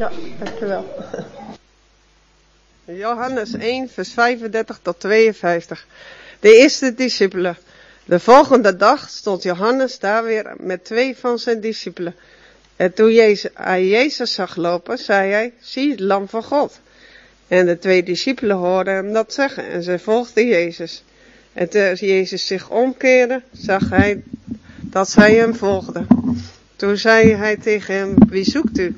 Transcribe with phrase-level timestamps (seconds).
[0.00, 0.84] Ja, dankjewel.
[3.04, 5.86] Johannes 1, vers 35 tot 52.
[6.40, 7.56] De eerste discipelen.
[8.04, 12.14] De volgende dag stond Johannes daar weer met twee van zijn discipelen.
[12.76, 16.80] En toen Jezus, hij Jezus zag lopen, zei hij, zie het lam van God.
[17.48, 21.04] En de twee discipelen hoorden hem dat zeggen en zij volgden Jezus.
[21.52, 24.22] En toen Jezus zich omkeerde, zag hij
[24.80, 26.06] dat zij hem volgden.
[26.76, 28.96] Toen zei hij tegen hem, wie zoekt u?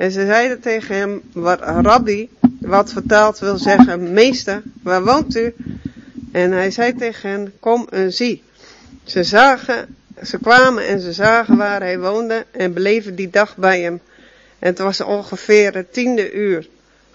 [0.00, 2.30] En ze zeiden tegen hem, wat rabbi,
[2.60, 5.54] wat vertaald wil zeggen, meester, waar woont u?
[6.32, 8.42] En hij zei tegen hen, kom en zie.
[9.04, 13.80] Ze zagen, ze kwamen en ze zagen waar hij woonde en bleven die dag bij
[13.80, 14.00] hem.
[14.58, 16.68] Het was ongeveer het tiende uur.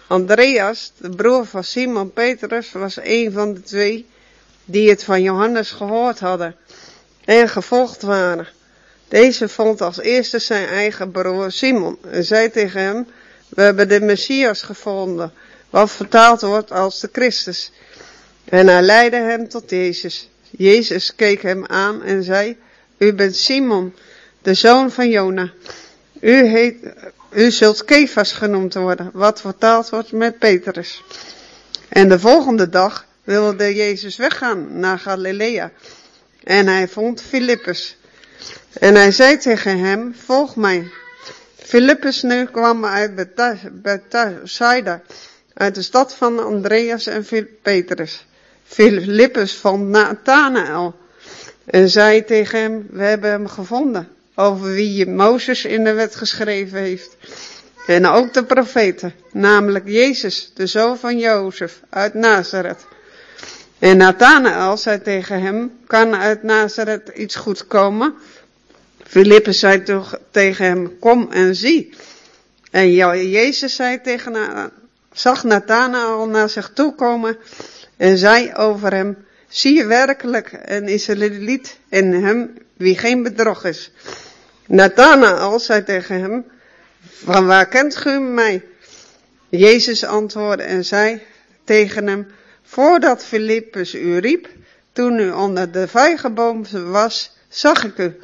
[0.08, 4.06] Andreas, de broer van Simon Petrus, was een van de twee
[4.66, 6.56] die het van Johannes gehoord hadden
[7.26, 8.48] en gevolgd waren.
[9.08, 13.08] Deze vond als eerste zijn eigen broer Simon en zei tegen hem,
[13.50, 15.34] we hebben de Messias gevonden,
[15.70, 17.72] wat vertaald wordt als de Christus.
[18.46, 20.30] En hij leidde hem tot Jezus.
[20.50, 22.58] Jezus keek hem aan en zei,
[22.98, 23.94] u bent Simon,
[24.42, 25.52] de zoon van Jona.
[26.20, 26.76] U, heet,
[27.30, 31.04] u zult Kefas genoemd worden, wat vertaald wordt met Petrus.
[31.90, 35.72] En de volgende dag wilde Jezus weggaan naar Galilea.
[36.44, 37.98] En hij vond Filippus.
[38.80, 40.92] En hij zei tegen hem, volg mij.
[41.56, 43.16] Filippus nu kwam uit
[43.82, 45.02] Bethsaida,
[45.54, 47.26] uit de stad van Andreas en
[47.62, 48.26] Petrus.
[48.64, 50.96] Filippus vond Nathanael
[51.66, 56.80] en zei tegen hem, we hebben hem gevonden, over wie Mozes in de wet geschreven
[56.80, 57.18] heeft.
[57.88, 62.86] En ook de profeten, namelijk Jezus, de zoon van Jozef, uit Nazareth.
[63.86, 68.14] En Nathanael zei tegen hem, kan uit Nazareth iets goed komen?
[69.04, 71.94] Filippus zei toch tegen hem, kom en zie.
[72.72, 72.94] En
[73.30, 74.72] Jezus zei tegen,
[75.12, 77.38] zag Nathanael naar zich toe komen
[77.98, 79.18] en zei over hem,
[79.48, 83.92] zie je werkelijk een Israëliet in hem wie geen bedrog is.
[84.68, 86.46] Nathanael zei tegen hem,
[87.24, 88.64] van waar kent u mij?
[89.50, 91.22] Jezus antwoordde en zei
[91.64, 92.28] tegen hem,
[92.66, 94.50] voordat Filippus u riep,
[94.92, 98.16] toen u onder de vijgenboom was, zag ik u.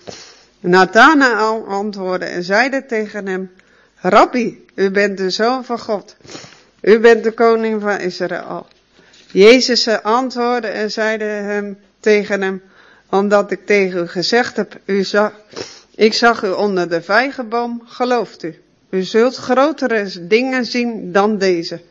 [0.60, 3.52] Nathanael antwoordde en zeide tegen hem,
[3.96, 6.16] Rabbi, u bent de zoon van God.
[6.82, 8.68] U bent de koning van Israël.
[9.32, 12.62] Jezus antwoordde en zeide hem tegen hem,
[13.10, 15.32] omdat ik tegen u gezegd heb, u zag,
[15.96, 18.56] ik zag u onder de vijgenboom, gelooft u.
[18.90, 21.82] U zult grotere dingen zien dan deze.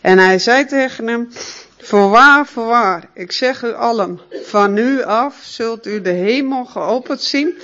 [0.00, 1.28] En hij zei tegen hem,
[1.82, 7.54] voorwaar, voorwaar, ik zeg u allen, van nu af zult u de hemel geopend zien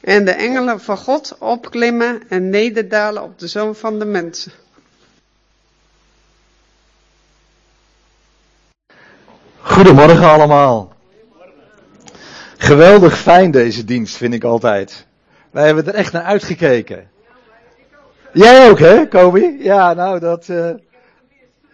[0.00, 4.52] en de engelen van God opklimmen en nederdalen op de zoon van de mensen.
[9.60, 10.92] Goedemorgen allemaal.
[12.56, 15.06] Geweldig fijn deze dienst vind ik altijd.
[15.50, 17.10] Wij hebben er echt naar uitgekeken.
[18.32, 19.56] Jij ook hè, Kobi?
[19.58, 20.48] Ja, nou dat...
[20.48, 20.70] Uh...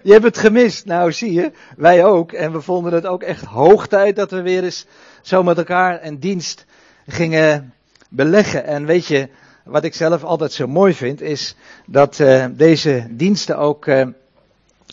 [0.02, 0.84] Je hebt het gemist.
[0.84, 2.32] Nou zie je, wij ook.
[2.32, 4.86] En we vonden het ook echt hoog tijd dat we weer eens
[5.22, 6.64] zo met elkaar een dienst
[7.06, 7.74] gingen
[8.08, 8.64] beleggen.
[8.64, 9.28] En weet je,
[9.64, 11.56] wat ik zelf altijd zo mooi vind, is
[11.86, 14.06] dat uh, deze diensten ook uh,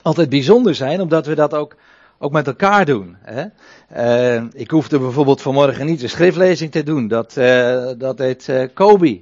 [0.02, 1.76] altijd bijzonder zijn, omdat we dat ook
[2.20, 3.18] ook met elkaar doen.
[3.22, 3.46] Hè?
[4.38, 7.08] Uh, ik hoefde bijvoorbeeld vanmorgen niet de schriftlezing te doen.
[7.08, 7.34] Dat,
[7.98, 9.20] dat deed Kobe.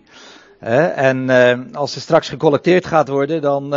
[0.59, 1.29] En
[1.73, 3.75] als er straks gecollecteerd gaat worden, dan.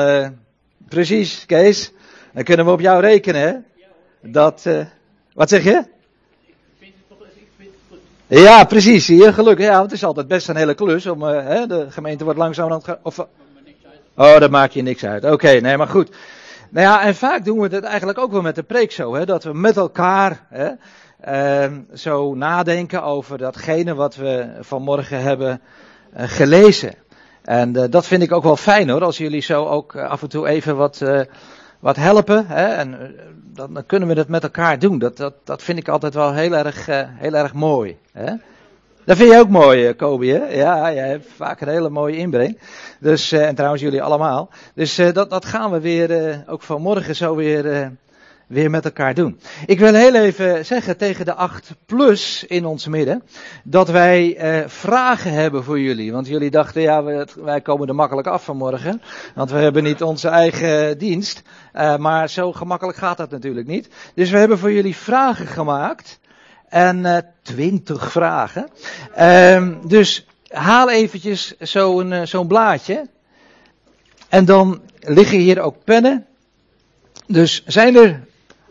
[0.89, 1.93] precies, Kees.
[2.33, 3.41] Dan kunnen we op jou rekenen.
[3.41, 3.55] Hè?
[4.31, 4.67] Dat.
[5.35, 5.85] wat zeg je?
[8.27, 9.07] Ja, precies.
[9.07, 9.67] Je, gelukkig.
[9.67, 11.07] Ja, want het is altijd best een hele klus.
[11.07, 12.99] Om, hè, de gemeente wordt langzaam aan het.
[13.03, 13.19] Of,
[14.15, 15.25] oh, dat maakt je niks uit.
[15.25, 16.11] Oké, nee, maar goed.
[16.71, 19.27] Nou ja, en vaak doen we het eigenlijk ook wel met de preek zo, hè,
[19.27, 20.71] dat we met elkaar hè,
[21.65, 25.61] uh, zo nadenken over datgene wat we vanmorgen hebben
[26.17, 26.95] uh, gelezen.
[27.43, 30.23] En uh, dat vind ik ook wel fijn hoor, als jullie zo ook eh, af
[30.23, 31.03] en toe even wat,
[31.81, 32.47] wat helpen.
[32.47, 33.15] Hè, en
[33.55, 34.99] dan, dan, kunnen we het met elkaar doen.
[34.99, 37.97] Dat, dat, dat vind ik altijd wel heel erg, heel erg mooi.
[38.13, 38.33] Hè.
[39.05, 40.45] Dat vind je ook mooi, Kobi, hè?
[40.47, 42.59] Ja, jij hebt vaak een hele mooie inbreng.
[43.01, 44.51] Dus, en trouwens jullie allemaal.
[44.75, 47.93] Dus dat, dat gaan we weer, ook vanmorgen zo weer,
[48.49, 49.41] weer met elkaar doen.
[49.67, 53.23] Ik wil heel even zeggen tegen de 8 plus in ons midden,
[53.65, 54.37] dat wij
[54.67, 56.13] vragen hebben voor jullie.
[56.13, 57.03] Want jullie dachten, ja,
[57.37, 59.03] wij, komen er makkelijk af vanmorgen.
[59.35, 61.43] Want we hebben niet onze eigen dienst.
[61.99, 63.89] maar zo gemakkelijk gaat dat natuurlijk niet.
[64.15, 66.21] Dus we hebben voor jullie vragen gemaakt.
[66.69, 68.69] En twintig vragen.
[69.15, 73.07] Ehm, dus haal eventjes zo'n uh, zo'n blaadje.
[74.29, 76.27] En dan liggen hier ook pennen.
[77.27, 78.27] Dus zijn er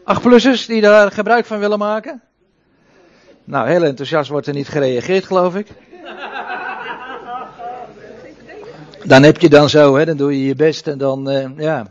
[0.07, 2.21] achtplussers die daar gebruik van willen maken?
[3.43, 5.67] Nou, heel enthousiast wordt er niet gereageerd, geloof ik.
[9.03, 11.87] Dan heb je dan zo, hè, dan doe je je best en dan, uh, ja.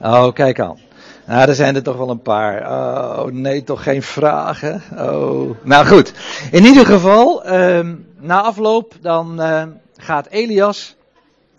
[0.00, 0.78] Oh, kijk aan.
[1.26, 2.60] Nou, er zijn er toch wel een paar.
[2.70, 4.82] Oh, nee, toch geen vragen.
[4.98, 5.56] Oh.
[5.62, 6.12] Nou goed.
[6.50, 7.88] In ieder geval, uh,
[8.18, 9.62] na afloop, dan uh,
[9.96, 10.96] gaat Elias,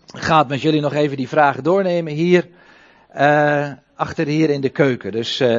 [0.06, 2.48] gaat met jullie nog even die vragen doornemen hier,
[3.18, 5.12] uh, achter hier in de keuken.
[5.12, 5.58] Dus uh,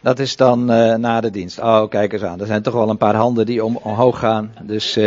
[0.00, 0.64] dat is dan
[1.00, 1.58] na de dienst.
[1.58, 2.40] Oh, kijk eens aan.
[2.40, 4.52] Er zijn toch wel een paar handen die om, omhoog gaan.
[4.62, 4.98] Dus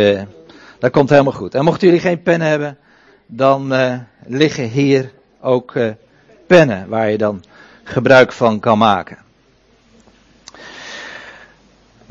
[0.78, 1.54] dat komt helemaal goed.
[1.54, 2.78] En mochten jullie geen pen hebben,
[3.26, 3.72] dan
[4.26, 5.72] liggen hier ook
[6.46, 7.42] pennen waar je dan
[7.84, 9.18] gebruik van kan maken.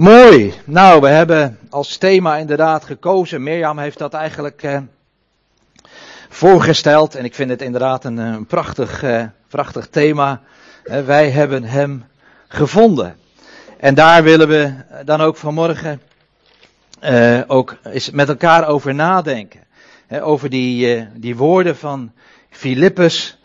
[0.02, 0.54] Mooi.
[0.66, 3.44] Nou, we hebben als thema inderdaad gekozen.
[3.44, 4.78] Mirjam heeft dat eigenlijk eh,
[6.32, 7.16] voorgesteld.
[7.16, 10.42] En ik vind het inderdaad een, een prachtig, eh, prachtig thema.
[10.84, 12.06] Eh, wij hebben hem
[12.48, 13.16] gevonden.
[13.78, 14.74] En daar willen we
[15.06, 16.02] dan ook vanmorgen
[17.02, 19.60] eh, ook eens met elkaar over nadenken.
[20.22, 22.12] over die, eh, die woorden van
[22.50, 23.38] Filippus.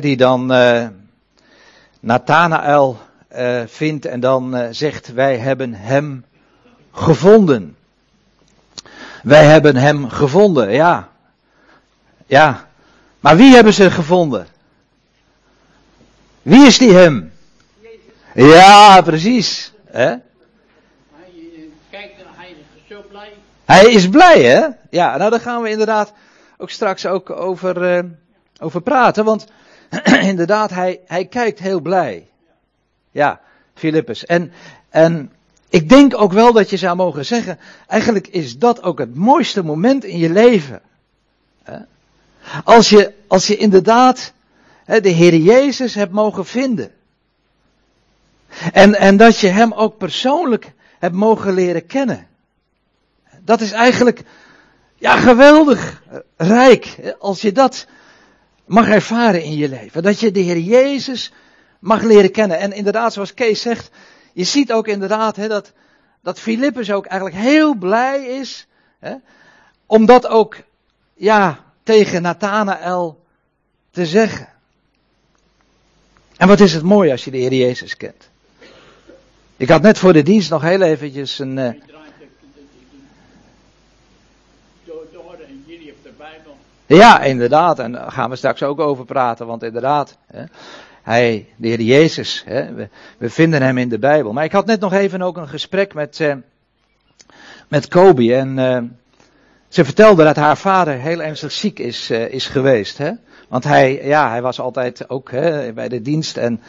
[0.00, 0.86] die dan eh,
[2.00, 2.98] Nathanael
[3.66, 6.24] vindt en dan zegt wij hebben hem
[6.92, 7.76] gevonden.
[9.22, 11.08] Wij hebben hem gevonden, ja.
[12.28, 12.68] Ja.
[13.20, 14.46] Maar wie hebben ze gevonden?
[16.42, 17.32] Wie is die hem?
[17.80, 18.54] Jezus.
[18.54, 19.72] Ja, precies.
[19.84, 20.06] Hè?
[20.06, 20.20] Hij,
[21.90, 23.32] kijk, hij is zo blij.
[23.64, 24.66] Hij is blij, hè?
[24.90, 26.12] Ja, nou daar gaan we inderdaad
[26.56, 28.10] ook straks ook over, uh,
[28.60, 29.24] over praten.
[29.24, 29.46] Want
[30.20, 32.28] inderdaad, hij, hij kijkt heel blij.
[33.10, 33.40] Ja,
[33.74, 34.26] Filippus.
[34.26, 34.52] En,
[34.88, 35.32] en
[35.68, 39.64] ik denk ook wel dat je zou mogen zeggen, eigenlijk is dat ook het mooiste
[39.64, 40.80] moment in je leven.
[42.64, 44.32] Als je, als je inderdaad
[44.84, 46.92] de Heer Jezus hebt mogen vinden.
[48.72, 52.26] En, en dat je Hem ook persoonlijk hebt mogen leren kennen.
[53.40, 54.22] Dat is eigenlijk,
[54.96, 56.02] ja, geweldig
[56.36, 57.14] rijk.
[57.18, 57.86] Als je dat
[58.66, 60.02] mag ervaren in je leven.
[60.02, 61.32] Dat je de Heer Jezus
[61.78, 62.58] mag leren kennen.
[62.58, 63.90] En inderdaad, zoals Kees zegt,
[64.32, 65.72] je ziet ook inderdaad hè, dat,
[66.22, 68.66] dat Filippus ook eigenlijk heel blij is.
[68.98, 69.14] Hè,
[69.86, 70.56] om dat ook
[71.14, 73.24] ja, tegen Nathanael
[73.90, 74.48] te zeggen.
[76.36, 78.28] En wat is het mooi als je de Heer Jezus kent.
[79.56, 81.70] Ik had net voor de dienst nog heel eventjes een, uh,
[86.86, 87.78] Ja, inderdaad.
[87.78, 89.46] En daar gaan we straks ook over praten.
[89.46, 90.44] Want inderdaad, hè,
[91.02, 92.88] hij, de Heer Jezus, hè, we,
[93.18, 94.32] we, vinden hem in de Bijbel.
[94.32, 96.34] Maar ik had net nog even ook een gesprek met, eh,
[97.68, 98.34] met Kobe.
[98.34, 98.82] En eh,
[99.68, 102.98] ze vertelde dat haar vader heel ernstig ziek is, uh, is geweest.
[102.98, 103.10] Hè?
[103.48, 106.36] Want hij, ja, hij was altijd ook hè, bij de dienst.
[106.36, 106.60] En,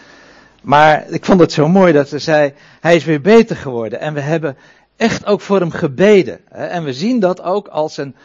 [0.61, 3.99] maar ik vond het zo mooi dat ze zei, hij is weer beter geworden.
[3.99, 4.57] En we hebben
[4.97, 6.39] echt ook voor hem gebeden.
[6.49, 6.65] Hè?
[6.65, 8.15] En we zien dat ook als een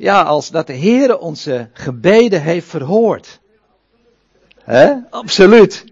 [0.00, 3.40] ja, als dat de Heer onze gebeden heeft verhoord.
[4.64, 4.94] Hè?
[5.10, 5.84] Absoluut.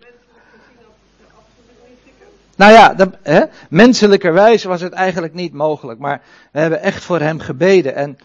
[2.59, 6.21] Nou ja, de, hè, menselijkerwijs was het eigenlijk niet mogelijk, maar
[6.53, 7.95] we hebben echt voor hem gebeden.
[7.95, 8.19] En,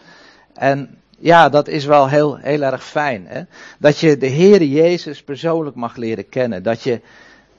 [0.54, 3.26] en ja, dat is wel heel, heel erg fijn.
[3.28, 3.42] Hè?
[3.78, 6.64] Dat je de Heer Jezus persoonlijk mag leren kennen.
[6.64, 7.02] Dat je,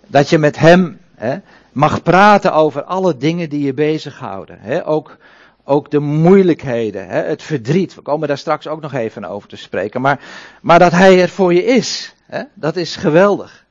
[0.06, 1.36] dat je met hem hè,
[1.72, 4.58] mag praten over alle dingen die je bezighouden.
[4.60, 4.86] Hè?
[4.86, 5.16] Ook
[5.66, 7.94] ook de moeilijkheden, hè, het verdriet.
[7.94, 10.00] We komen daar straks ook nog even over te spreken.
[10.00, 10.20] Maar,
[10.62, 13.63] maar dat hij er voor je is, hè, dat is geweldig.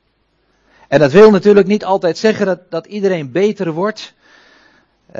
[0.88, 4.14] En dat wil natuurlijk niet altijd zeggen dat, dat iedereen beter wordt.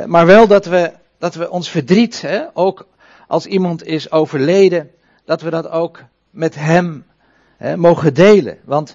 [0.06, 2.86] Maar wel dat we, dat we ons verdriet, hè, ook
[3.28, 4.90] als iemand is overleden,
[5.24, 7.04] dat we dat ook met hem
[7.56, 8.58] hè, mogen delen.
[8.64, 8.94] Want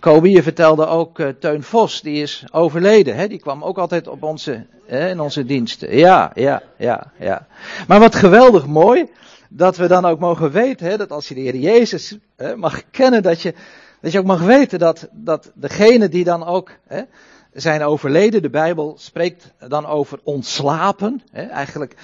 [0.00, 3.16] Kobe, je vertelde ook uh, Teun Vos, die is overleden.
[3.16, 3.28] Hè?
[3.28, 5.96] Die kwam ook altijd op onze, hè, in onze diensten.
[5.96, 7.46] Ja, ja, ja, ja.
[7.86, 9.08] Maar wat geweldig mooi,
[9.48, 12.82] dat we dan ook mogen weten, hè, dat als je de Heer Jezus hè, mag
[12.90, 13.54] kennen, dat je,
[14.00, 17.02] dat je ook mag weten dat, dat degene die dan ook hè,
[17.52, 21.22] zijn overleden, de Bijbel spreekt dan over ontslapen.
[21.32, 21.94] Hè, eigenlijk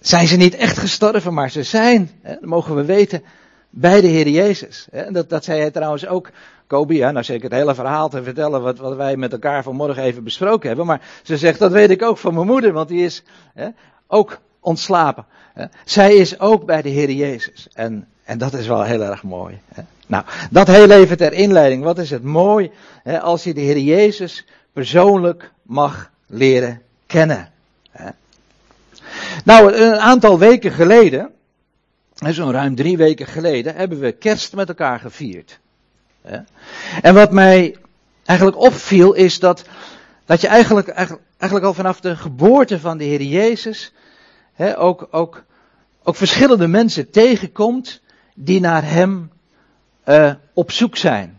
[0.00, 3.22] zijn ze niet echt gestorven, maar ze zijn, hè, dan mogen we weten,
[3.70, 4.86] bij de Heer Jezus.
[4.90, 5.10] Hè.
[5.10, 6.30] Dat, dat zei hij trouwens ook
[6.66, 10.02] Kobe, ja, nou zeker het hele verhaal te vertellen wat, wat wij met elkaar vanmorgen
[10.02, 10.86] even besproken hebben.
[10.86, 13.22] Maar ze zegt, dat weet ik ook van mijn moeder, want die is
[13.54, 13.68] hè,
[14.06, 15.24] ook ontslapen.
[15.54, 15.64] Hè.
[15.84, 17.68] Zij is ook bij de Heer Jezus.
[17.72, 19.60] En, en dat is wel heel erg mooi.
[19.74, 19.82] Hè.
[20.10, 21.82] Nou, dat heel even ter inleiding.
[21.82, 22.70] Wat is het mooi
[23.02, 27.52] hè, als je de Heer Jezus persoonlijk mag leren kennen.
[27.90, 28.10] Hè.
[29.44, 31.30] Nou, een aantal weken geleden
[32.14, 35.58] zo'n ruim drie weken geleden, hebben we kerst met elkaar gevierd.
[37.02, 37.76] En wat mij
[38.24, 39.64] eigenlijk opviel is dat,
[40.24, 43.92] dat je eigenlijk, eigenlijk, eigenlijk al vanaf de geboorte van de Heer Jezus
[44.76, 45.44] ook, ook,
[46.02, 48.00] ook verschillende mensen tegenkomt
[48.34, 49.30] die naar Hem
[50.10, 51.38] uh, op zoek zijn.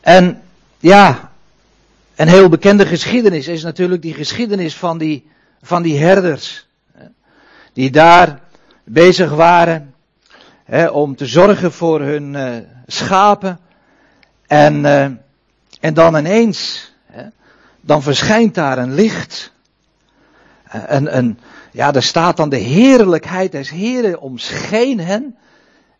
[0.00, 0.42] En
[0.78, 1.30] ja,
[2.14, 5.30] een heel bekende geschiedenis is natuurlijk die geschiedenis van die,
[5.62, 6.66] van die herders.
[7.72, 8.40] Die daar
[8.84, 9.94] bezig waren
[10.64, 13.58] hè, om te zorgen voor hun uh, schapen.
[14.46, 15.04] En, uh,
[15.80, 17.22] en dan ineens, hè,
[17.80, 19.52] dan verschijnt daar een licht.
[20.68, 21.38] En, en
[21.72, 25.36] ja, daar staat dan de heerlijkheid des Heren omscheen hen.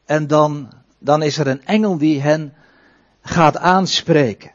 [0.04, 2.54] En dan, dan is er een engel die hen
[3.22, 4.50] gaat aanspreken.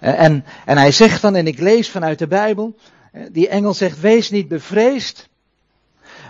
[0.00, 2.76] En, en hij zegt dan, en ik lees vanuit de Bijbel,
[3.30, 5.28] die engel zegt, wees niet bevreesd,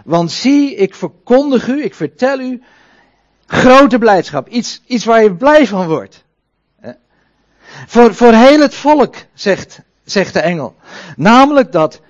[0.04, 2.62] want zie, ik verkondig u, ik vertel u,
[3.46, 6.24] grote blijdschap, iets, iets waar je blij van wordt.
[7.86, 10.76] Voor, voor heel het volk, zegt, zegt de engel.
[11.16, 12.00] Namelijk dat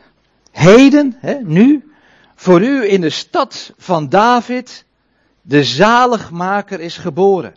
[0.50, 1.92] heden, hè, nu,
[2.34, 4.83] voor u in de stad van David,
[5.46, 7.54] de zaligmaker is geboren.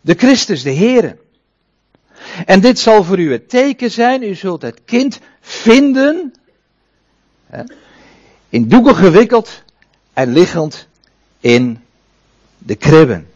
[0.00, 1.16] De Christus, de Heere.
[2.46, 6.34] En dit zal voor u het teken zijn, u zult het kind vinden,
[7.46, 7.62] hè,
[8.48, 9.62] in doeken gewikkeld
[10.12, 10.86] en liggend
[11.40, 11.84] in
[12.58, 13.30] de kribben.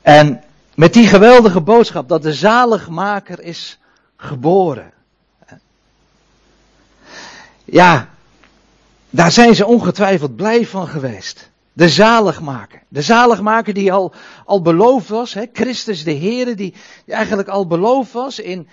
[0.00, 0.42] En
[0.74, 3.78] met die geweldige boodschap dat de zaligmaker is
[4.16, 4.92] geboren.
[7.64, 8.08] Ja,
[9.10, 11.50] daar zijn ze ongetwijfeld blij van geweest.
[11.72, 12.82] De zaligmaker.
[12.88, 14.12] De zaligmaker die al,
[14.44, 15.34] al beloofd was.
[15.34, 15.44] Hè?
[15.52, 16.74] Christus de Heere die,
[17.04, 18.68] die eigenlijk al beloofd was in,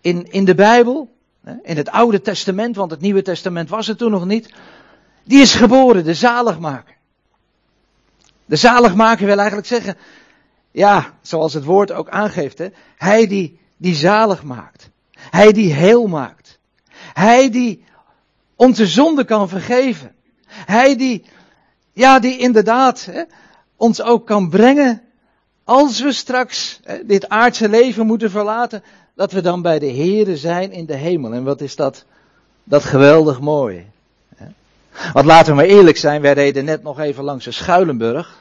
[0.00, 1.14] in, in de Bijbel.
[1.62, 4.52] In het Oude Testament, want het Nieuwe Testament was er toen nog niet.
[5.24, 6.96] Die is geboren, de zaligmaker.
[8.44, 9.96] De zaligmaker wil eigenlijk zeggen,
[10.70, 14.90] ja, zoals het woord ook aangeeft, hè, hij die, die zalig maakt.
[15.12, 16.58] Hij die heel maakt.
[17.12, 17.84] Hij die
[18.56, 20.14] onze zonde kan vergeven.
[20.46, 21.24] Hij die,
[22.00, 23.22] ja, die inderdaad hè,
[23.76, 25.02] ons ook kan brengen
[25.64, 28.82] als we straks hè, dit aardse leven moeten verlaten,
[29.14, 31.32] dat we dan bij de Here zijn in de hemel.
[31.32, 32.04] En wat is dat,
[32.64, 33.86] dat geweldig mooi.
[35.12, 38.38] Want laten we maar eerlijk zijn, wij reden net nog even langs de Schuilenburg.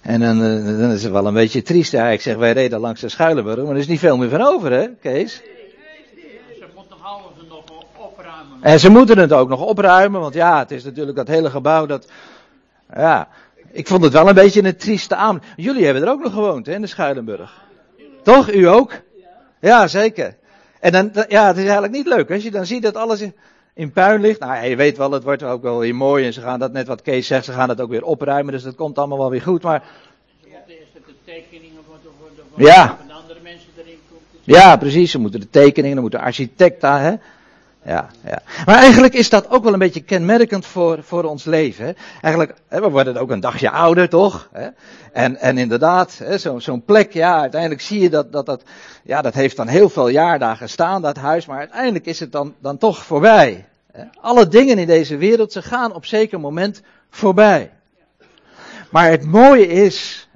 [0.00, 1.92] En dan, eh, dan is het wel een beetje triest.
[1.92, 4.42] Ja, ik zeg, wij reden langs de Schuilenburg, maar er is niet veel meer van
[4.42, 5.42] over, hè, Kees?
[8.60, 11.86] En ze moeten het ook nog opruimen, want ja, het is natuurlijk dat hele gebouw
[11.86, 12.10] dat,
[12.94, 13.28] ja,
[13.72, 15.42] ik vond het wel een beetje een trieste avond.
[15.56, 17.60] Jullie hebben er ook nog gewoond, hè, in de Schuilenburg.
[18.22, 18.52] Toch?
[18.52, 18.92] U ook?
[19.60, 20.36] Ja, zeker.
[20.80, 22.30] En dan, ja, het is eigenlijk niet leuk.
[22.30, 23.24] Als je dan ziet dat alles
[23.74, 24.40] in puin ligt.
[24.40, 26.26] Nou, je weet wel, het wordt ook wel weer mooi.
[26.26, 28.52] En ze gaan dat, net wat Kees zegt, ze gaan het ook weer opruimen.
[28.52, 29.62] Dus dat komt allemaal wel weer goed.
[29.62, 29.82] Maar.
[30.66, 32.98] Eerst de tekeningen voor ja.
[33.08, 34.22] andere mensen erin komt.
[34.42, 35.10] Ja, precies.
[35.10, 37.14] Ze moeten de tekeningen, dan moet de architect daar, hè
[37.84, 38.42] ja, ja.
[38.66, 41.84] Maar eigenlijk is dat ook wel een beetje kenmerkend voor, voor ons leven.
[41.84, 41.92] Hè?
[42.20, 44.48] Eigenlijk, hè, we worden ook een dagje ouder, toch?
[44.52, 44.68] Hè?
[45.12, 48.62] En, en inderdaad, zo'n zo'n plek, ja, uiteindelijk zie je dat, dat dat,
[49.02, 52.32] ja, dat heeft dan heel veel jaar daar gestaan, dat huis, maar uiteindelijk is het
[52.32, 53.64] dan, dan toch voorbij.
[54.20, 57.70] Alle dingen in deze wereld, ze gaan op zeker moment voorbij.
[58.90, 60.28] Maar het mooie is,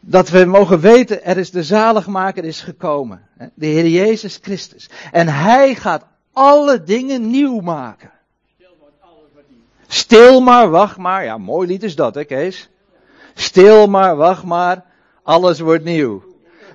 [0.00, 3.22] dat we mogen weten, er is de zaligmaker is gekomen.
[3.54, 4.90] De Heer Jezus Christus.
[5.12, 6.04] En Hij gaat
[6.36, 8.10] alle dingen nieuw maken.
[9.86, 11.24] Stil maar, wacht maar.
[11.24, 12.68] Ja, mooi lied is dat, hè, Kees?
[13.34, 14.84] Stil maar, wacht maar.
[15.22, 16.22] Alles wordt nieuw.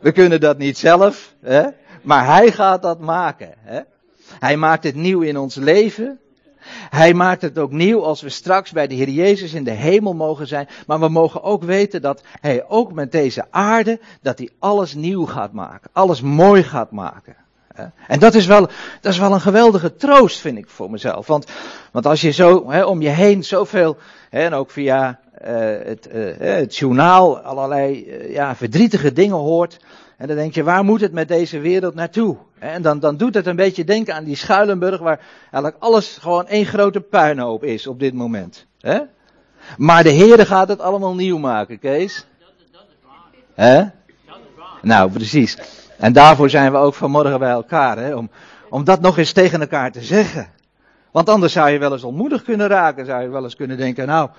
[0.01, 1.67] We kunnen dat niet zelf, hè?
[2.01, 3.53] maar hij gaat dat maken.
[3.57, 3.81] Hè?
[4.39, 6.19] Hij maakt het nieuw in ons leven.
[6.89, 10.13] Hij maakt het ook nieuw als we straks bij de Heer Jezus in de hemel
[10.13, 10.67] mogen zijn.
[10.87, 15.25] Maar we mogen ook weten dat hij ook met deze aarde, dat hij alles nieuw
[15.25, 15.89] gaat maken.
[15.93, 17.35] Alles mooi gaat maken.
[18.07, 18.69] En dat is wel,
[19.01, 21.27] dat is wel een geweldige troost, vind ik voor mezelf.
[21.27, 21.45] Want,
[21.91, 23.97] want als je zo hè, om je heen zoveel,
[24.29, 25.49] hè, en ook via uh,
[25.83, 29.79] het, uh, het journaal, allerlei uh, ja, verdrietige dingen hoort.
[30.17, 32.37] En dan denk je, waar moet het met deze wereld naartoe?
[32.59, 36.47] En dan, dan doet het een beetje denken aan die Schuilenburg, waar eigenlijk alles gewoon
[36.47, 38.65] één grote puinhoop is op dit moment.
[38.79, 38.99] Hè?
[39.77, 42.25] Maar de Heere gaat het allemaal nieuw maken, Kees.
[42.39, 43.67] Dat, dat is waar.
[43.67, 43.77] Hè?
[43.77, 43.89] Dat
[44.25, 44.79] is waar.
[44.81, 45.57] Nou, precies.
[46.01, 48.29] En daarvoor zijn we ook vanmorgen bij elkaar, hè, om,
[48.69, 50.47] om dat nog eens tegen elkaar te zeggen.
[51.11, 54.07] Want anders zou je wel eens ontmoedigd kunnen raken, zou je wel eens kunnen denken,
[54.07, 54.29] nou,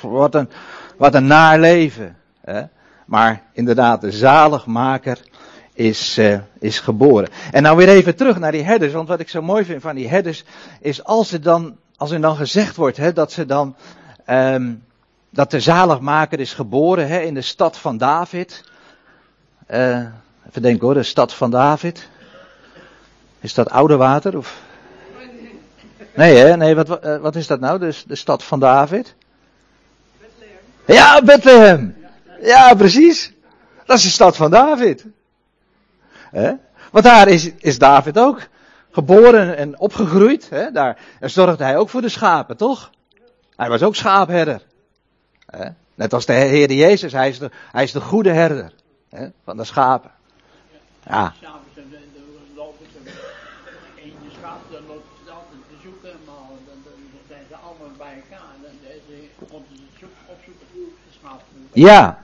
[0.00, 0.48] wat een,
[0.96, 2.16] wat een naar leven.
[2.40, 2.62] Hè.
[3.06, 5.18] Maar inderdaad, de zaligmaker
[5.72, 7.28] is, uh, is geboren.
[7.50, 9.94] En nou weer even terug naar die herders, want wat ik zo mooi vind van
[9.94, 10.44] die herders,
[10.80, 13.76] is als ze dan als er dan gezegd wordt hè, dat ze dan,
[14.24, 14.74] ehm,
[15.30, 18.64] dat de zaligmaker is geboren hè, in de stad van David.
[19.70, 20.06] Uh,
[20.48, 22.08] even denken hoor, de stad van David.
[23.40, 24.62] Is dat oude water of?
[26.14, 29.14] Nee hè, nee, wat, uh, wat is dat nou, de, de stad van David?
[30.20, 30.58] Bethlehem.
[30.86, 31.96] Ja, Bethlehem.
[32.40, 33.32] Ja, precies.
[33.86, 35.06] Dat is de stad van David.
[36.30, 36.52] Hè?
[36.90, 38.40] Want daar is, is David ook
[38.90, 40.48] geboren en opgegroeid.
[40.50, 40.70] Hè?
[40.70, 42.90] Daar zorgde hij ook voor de schapen, toch?
[43.56, 44.62] Hij was ook schaapherder.
[45.46, 45.68] Hè?
[45.94, 48.72] Net als de Heer Jezus, hij is de, hij is de goede herder
[49.08, 49.28] hè?
[49.44, 50.10] van de schapen.
[51.08, 51.32] Ja.
[61.72, 62.18] Ja,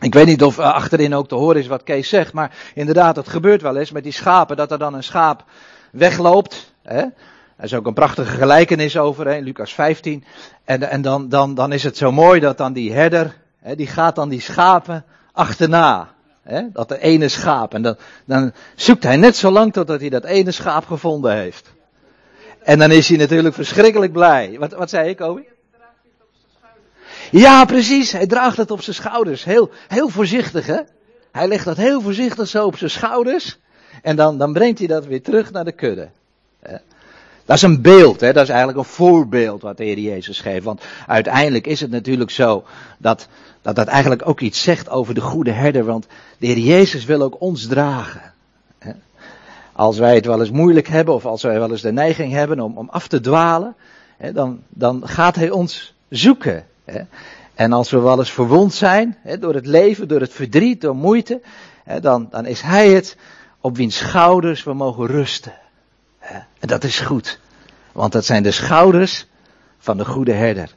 [0.00, 3.16] ik weet niet of eh, achterin ook te horen is wat Kees zegt, maar inderdaad,
[3.16, 5.44] het gebeurt wel eens met die schapen, dat er dan een schaap
[5.90, 6.72] wegloopt.
[6.82, 7.00] Hè?
[7.56, 10.24] Er is ook een prachtige gelijkenis over, hè, Lucas 15.
[10.64, 13.86] En, en dan, dan, dan is het zo mooi dat dan die herder, hè, die
[13.86, 16.08] gaat dan die schapen achterna.
[16.42, 16.62] Hè?
[16.72, 17.74] Dat de ene schaap.
[17.74, 21.72] En dan, dan zoekt hij net zo lang totdat hij dat ene schaap gevonden heeft.
[22.62, 24.56] En dan is hij natuurlijk verschrikkelijk blij.
[24.58, 25.46] Wat, wat zei ik, Obi?
[27.30, 28.12] Ja, precies.
[28.12, 29.44] Hij draagt het op zijn schouders.
[29.44, 30.80] Heel, heel voorzichtig, hè?
[31.32, 33.58] Hij legt dat heel voorzichtig zo op zijn schouders.
[34.02, 36.08] En dan, dan brengt hij dat weer terug naar de kudde.
[37.44, 38.32] Dat is een beeld, hè?
[38.32, 40.64] dat is eigenlijk een voorbeeld wat de Heer Jezus geeft.
[40.64, 42.64] Want uiteindelijk is het natuurlijk zo
[42.98, 43.28] dat,
[43.62, 45.84] dat eigenlijk ook iets zegt over de goede herder.
[45.84, 46.06] Want
[46.38, 48.32] de Heer Jezus wil ook ons dragen.
[49.72, 52.60] Als wij het wel eens moeilijk hebben of als wij wel eens de neiging hebben
[52.60, 53.74] om, om af te dwalen,
[54.32, 56.66] dan, dan gaat Hij ons zoeken.
[57.54, 61.40] En als we wel eens verwond zijn door het leven, door het verdriet, door moeite,
[62.00, 63.16] dan, dan is Hij het
[63.60, 65.52] op wiens schouders we mogen rusten.
[66.30, 67.38] En dat is goed.
[67.92, 69.26] Want dat zijn de schouders
[69.78, 70.70] van de goede herder.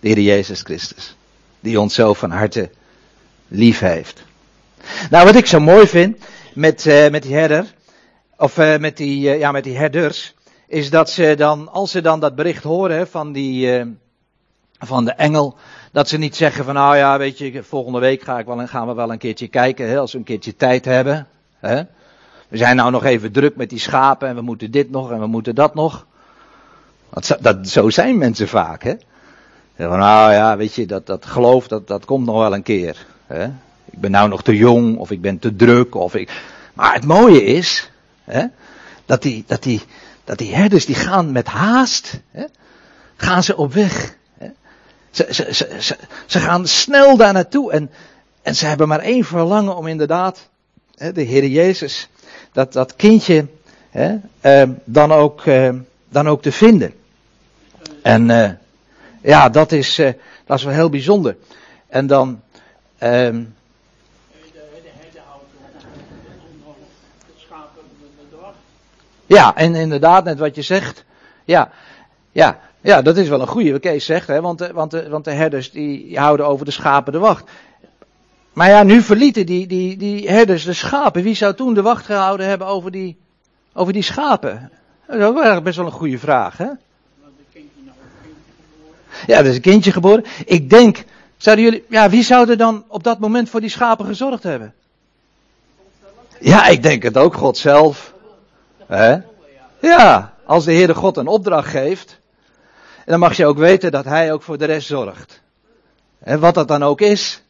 [0.00, 1.16] De Heer Jezus Christus.
[1.60, 2.70] Die ons zo van harte
[3.48, 4.22] lief heeft.
[5.10, 6.18] Nou, wat ik zo mooi vind
[6.54, 7.74] met, uh, met die herder.
[8.36, 10.34] Of uh, met, die, uh, ja, met die herders.
[10.66, 13.84] Is dat ze dan, als ze dan dat bericht horen van die,
[14.78, 15.56] van de engel.
[15.92, 18.86] Dat ze niet zeggen van, nou ja, weet je, volgende week ga ik wel, gaan
[18.86, 19.88] we wel een keertje kijken.
[19.88, 21.26] Hè, als we een keertje tijd hebben.
[21.58, 21.82] Hè.
[22.54, 25.20] We zijn nou nog even druk met die schapen en we moeten dit nog en
[25.20, 26.06] we moeten dat nog.
[27.10, 28.94] Dat, dat, zo zijn mensen vaak, hè.
[29.76, 33.06] Van, nou ja, weet je, dat, dat geloof, dat, dat komt nog wel een keer.
[33.26, 33.44] Hè?
[33.90, 36.42] Ik ben nou nog te jong, of ik ben te druk, of ik...
[36.74, 37.90] Maar het mooie is,
[38.24, 38.44] hè,
[39.06, 39.82] dat, die, dat, die,
[40.24, 42.44] dat die herders, die gaan met haast, hè,
[43.16, 44.16] gaan ze op weg.
[44.38, 44.48] Hè?
[45.10, 47.90] Ze, ze, ze, ze, gaan snel daar naartoe en,
[48.42, 50.48] en ze hebben maar één verlangen om inderdaad
[50.94, 52.08] hè, de Heer Jezus
[52.54, 53.46] dat, dat kindje
[53.90, 55.74] hè, uh, dan, ook, uh,
[56.08, 56.94] dan ook te vinden.
[58.02, 58.50] En uh,
[59.20, 59.96] ja, dat is,
[60.46, 61.36] dat is wel heel bijzonder.
[61.88, 62.40] En dan.
[62.98, 63.42] Ehm,
[69.26, 71.04] ja, en inderdaad, net wat je zegt.
[71.44, 71.70] Ja,
[72.32, 75.24] ja, ja, dat is wel een goede, wat Kees zegt, hè, want, want, de, want
[75.24, 77.50] de herders die houden over de schapen de wacht.
[78.54, 81.22] Maar ja, nu verlieten die, die, die herders de schapen.
[81.22, 83.16] Wie zou toen de wacht gehouden hebben over die,
[83.72, 84.70] over die schapen?
[85.06, 86.68] Dat eigenlijk best wel een goede vraag, hè?
[89.26, 90.24] Ja, er is een kindje geboren.
[90.44, 91.04] Ik denk,
[91.36, 94.74] zouden jullie, ja, wie zou er dan op dat moment voor die schapen gezorgd hebben?
[96.40, 98.14] Ja, ik denk het ook, God zelf.
[98.86, 99.16] Hè?
[99.80, 102.18] Ja, als de Heere God een opdracht geeft,
[103.04, 105.40] dan mag je ook weten dat Hij ook voor de rest zorgt.
[106.18, 107.43] En wat dat dan ook is,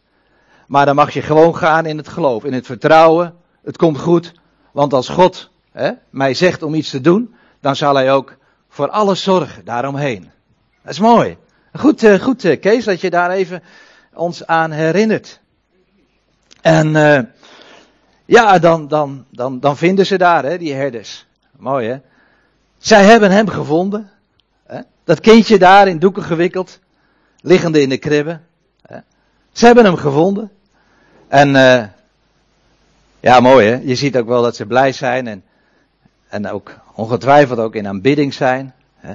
[0.74, 3.34] maar dan mag je gewoon gaan in het geloof, in het vertrouwen.
[3.64, 4.32] Het komt goed,
[4.72, 8.36] want als God hè, mij zegt om iets te doen, dan zal hij ook
[8.68, 10.30] voor alles zorgen daaromheen.
[10.82, 11.36] Dat is mooi.
[11.72, 13.62] Goed, uh, goed uh, Kees, dat je daar even
[14.14, 15.40] ons aan herinnert.
[16.60, 17.18] En uh,
[18.24, 21.26] ja, dan, dan, dan, dan vinden ze daar, hè, die herders.
[21.56, 21.96] Mooi hè.
[22.78, 24.10] Zij hebben hem gevonden.
[24.66, 24.80] Hè?
[25.04, 26.78] Dat kindje daar in doeken gewikkeld,
[27.40, 28.40] liggende in de kribbe.
[29.54, 30.50] Ze hebben hem gevonden.
[31.28, 31.84] En uh,
[33.20, 33.80] ja, mooi hè.
[33.82, 35.44] Je ziet ook wel dat ze blij zijn en,
[36.28, 38.74] en ook ongetwijfeld ook in aanbidding zijn.
[38.96, 39.14] Hè?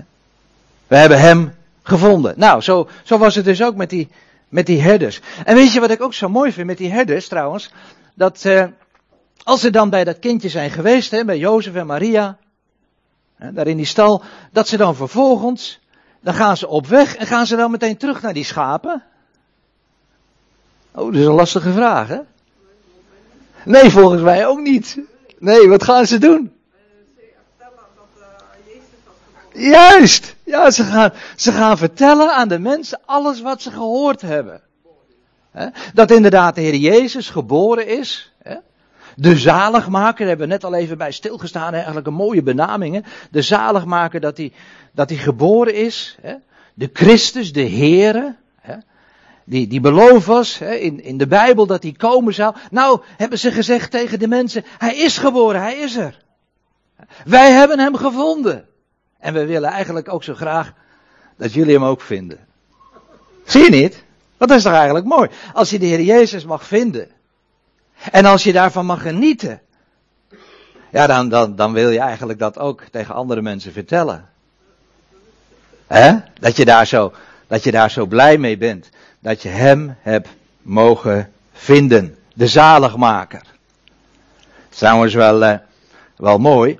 [0.87, 2.33] We hebben hem gevonden.
[2.37, 4.07] Nou, zo, zo was het dus ook met die,
[4.49, 5.21] met die herders.
[5.45, 7.71] En weet je wat ik ook zo mooi vind met die herders trouwens?
[8.13, 8.65] Dat uh,
[9.43, 12.37] als ze dan bij dat kindje zijn geweest, hè, bij Jozef en Maria,
[13.35, 15.79] hè, daar in die stal, dat ze dan vervolgens,
[16.21, 19.03] dan gaan ze op weg en gaan ze dan meteen terug naar die schapen.
[20.91, 22.19] Oh, dat is een lastige vraag, hè?
[23.65, 24.99] Nee, volgens mij ook niet.
[25.39, 26.51] Nee, wat gaan ze doen?
[29.53, 30.35] Juist.
[30.43, 34.61] Ja, ze gaan, ze gaan vertellen aan de mensen alles wat ze gehoord hebben.
[35.93, 38.33] Dat inderdaad de Heer Jezus geboren is.
[39.15, 43.05] De zaligmaker, daar hebben we net al even bij stilgestaan, eigenlijk een mooie benaming.
[43.31, 44.53] De zaligmaker dat hij,
[44.93, 46.17] dat hij geboren is.
[46.73, 48.35] De Christus, de Heere.
[49.49, 52.55] Die, die was in, in de Bijbel dat hij komen zou.
[52.71, 56.23] Nou, hebben ze gezegd tegen de mensen, hij is geboren, hij is er.
[57.25, 58.67] Wij hebben hem gevonden.
[59.19, 60.73] En we willen eigenlijk ook zo graag
[61.37, 62.39] dat jullie hem ook vinden.
[63.45, 64.03] Zie je niet?
[64.37, 65.29] Dat is toch eigenlijk mooi.
[65.53, 67.07] Als je de Heer Jezus mag vinden.
[68.11, 69.61] En als je daarvan mag genieten.
[70.91, 74.29] Ja, dan, dan, dan wil je eigenlijk dat ook tegen andere mensen vertellen.
[75.87, 76.15] Hè?
[76.39, 77.13] Dat je daar zo,
[77.47, 78.89] dat je daar zo blij mee bent.
[79.19, 80.29] Dat je hem hebt
[80.61, 82.17] mogen vinden.
[82.33, 83.41] De zaligmaker.
[84.69, 85.57] Trouwens wel, uh,
[86.15, 86.79] wel mooi.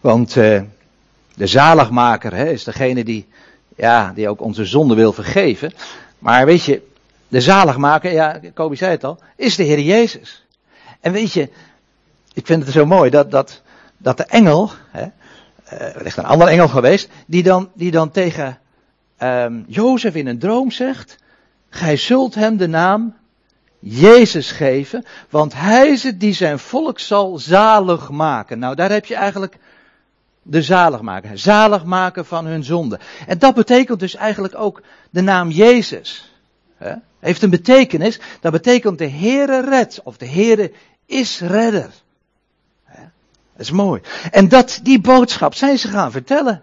[0.00, 0.62] Want uh,
[1.34, 3.26] de zaligmaker hè, is degene die,
[3.76, 5.72] ja, die ook onze zonde wil vergeven.
[6.18, 6.82] Maar weet je,
[7.28, 10.46] de zaligmaker, ja, Kobi zei het al, is de Heer Jezus.
[11.00, 11.48] En weet je,
[12.34, 13.62] ik vind het zo mooi dat, dat,
[13.96, 15.02] dat de engel, hè,
[15.72, 18.58] uh, er is een andere engel geweest, die dan, die dan tegen
[19.22, 21.16] um, Jozef in een droom zegt,
[21.74, 23.14] gij zult hem de naam
[23.78, 28.58] Jezus geven, want hij is het die zijn volk zal zalig maken.
[28.58, 29.58] Nou, daar heb je eigenlijk
[30.42, 31.38] de zaligmaker.
[31.38, 32.98] Zaligmaker van hun zonde.
[33.26, 36.32] En dat betekent dus eigenlijk ook de naam Jezus.
[36.76, 36.94] He?
[37.18, 38.20] Heeft een betekenis.
[38.40, 40.00] Dat betekent de Heere redt.
[40.02, 40.72] Of de Heere
[41.06, 41.90] is redder.
[43.56, 44.00] Dat is mooi.
[44.30, 46.62] En dat, die boodschap zijn ze gaan vertellen.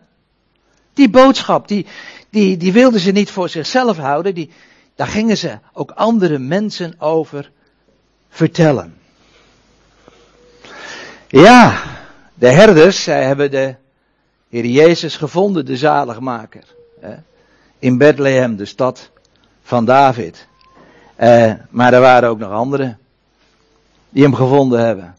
[0.93, 1.86] Die boodschap, die,
[2.30, 4.36] die, die wilden ze niet voor zichzelf houden.
[4.36, 4.52] Die,
[5.01, 7.51] daar gingen ze ook andere mensen over
[8.29, 8.97] vertellen.
[11.27, 11.81] Ja,
[12.33, 13.75] de herders, zij hebben de
[14.49, 16.63] Heer Jezus gevonden, de zaligmaker.
[17.79, 19.09] In Bethlehem, de stad
[19.63, 20.47] van David.
[21.15, 22.99] Eh, maar er waren ook nog anderen
[24.09, 25.15] die hem gevonden hebben.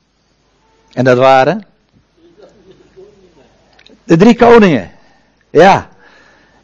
[0.93, 1.67] En dat waren
[4.05, 4.91] de drie koningen.
[5.51, 5.92] Ja.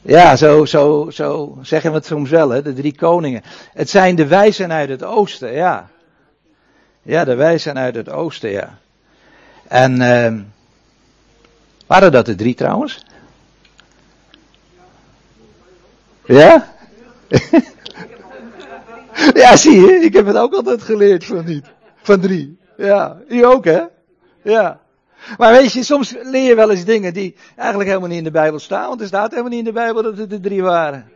[0.09, 2.63] Ja, zo, zo, zo zeggen we het soms wel, hè?
[2.63, 3.43] de drie koningen.
[3.73, 5.91] Het zijn de wijzen uit het oosten, ja.
[7.03, 8.79] Ja, de wijzen uit het oosten, ja.
[9.67, 10.41] En uh,
[11.87, 13.05] waren dat de drie trouwens?
[16.25, 16.75] Ja?
[19.43, 21.67] ja, zie je, ik heb het ook altijd geleerd van niet.
[22.03, 22.59] Van drie.
[22.77, 23.83] Ja, u ook hè?
[24.43, 24.81] Ja.
[25.39, 28.31] Maar weet je, soms leer je wel eens dingen die eigenlijk helemaal niet in de
[28.31, 28.89] Bijbel staan.
[28.89, 31.11] Want er staat helemaal niet in de Bijbel dat het de drie waren.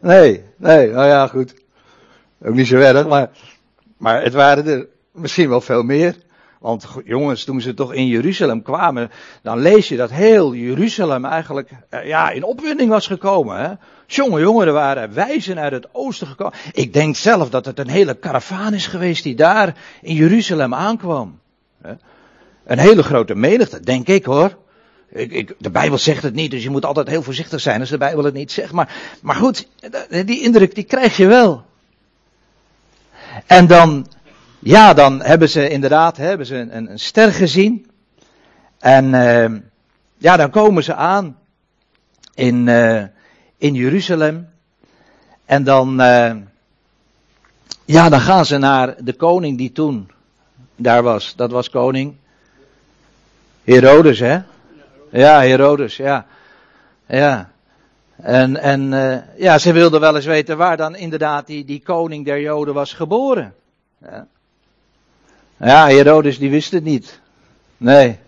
[0.00, 1.54] Nee, nee, nou ja, goed.
[2.44, 3.30] Ook niet zo erg, maar,
[3.96, 6.16] maar het waren er misschien wel veel meer.
[6.58, 9.10] Want jongens, toen ze toch in Jeruzalem kwamen,
[9.42, 13.58] dan lees je dat heel Jeruzalem eigenlijk eh, ja, in opwinding was gekomen.
[13.58, 13.72] Hè?
[14.06, 16.54] Jongen, er waren wijzen uit het oosten gekomen.
[16.72, 21.38] Ik denk zelf dat het een hele karavaan is geweest die daar in Jeruzalem aankwam.
[21.82, 21.92] Hè?
[22.68, 24.56] Een hele grote menigte, denk ik hoor.
[25.10, 27.90] Ik, ik, de Bijbel zegt het niet, dus je moet altijd heel voorzichtig zijn als
[27.90, 28.72] de Bijbel het niet zegt.
[28.72, 29.68] Maar, maar goed,
[30.08, 31.64] die indruk die krijg je wel.
[33.46, 34.06] En dan
[34.58, 37.90] ja, dan hebben ze inderdaad hebben ze een, een ster gezien.
[38.78, 39.60] En uh,
[40.16, 41.36] ja, dan komen ze aan
[42.34, 43.02] in, uh,
[43.58, 44.48] in Jeruzalem.
[45.44, 46.32] En dan, uh,
[47.84, 50.10] ja, dan gaan ze naar de koning die toen
[50.76, 51.32] daar was.
[51.36, 52.16] Dat was koning
[53.68, 54.38] Herodes, hè?
[55.10, 56.26] Ja, Herodes, ja.
[57.06, 57.50] Ja.
[58.16, 58.90] En, en
[59.36, 62.92] ja, ze wilden wel eens weten waar dan inderdaad die, die koning der Joden was
[62.92, 63.54] geboren.
[64.02, 64.26] Ja.
[65.56, 67.20] Ja, Herodes die wist het niet.
[67.76, 68.18] Nee.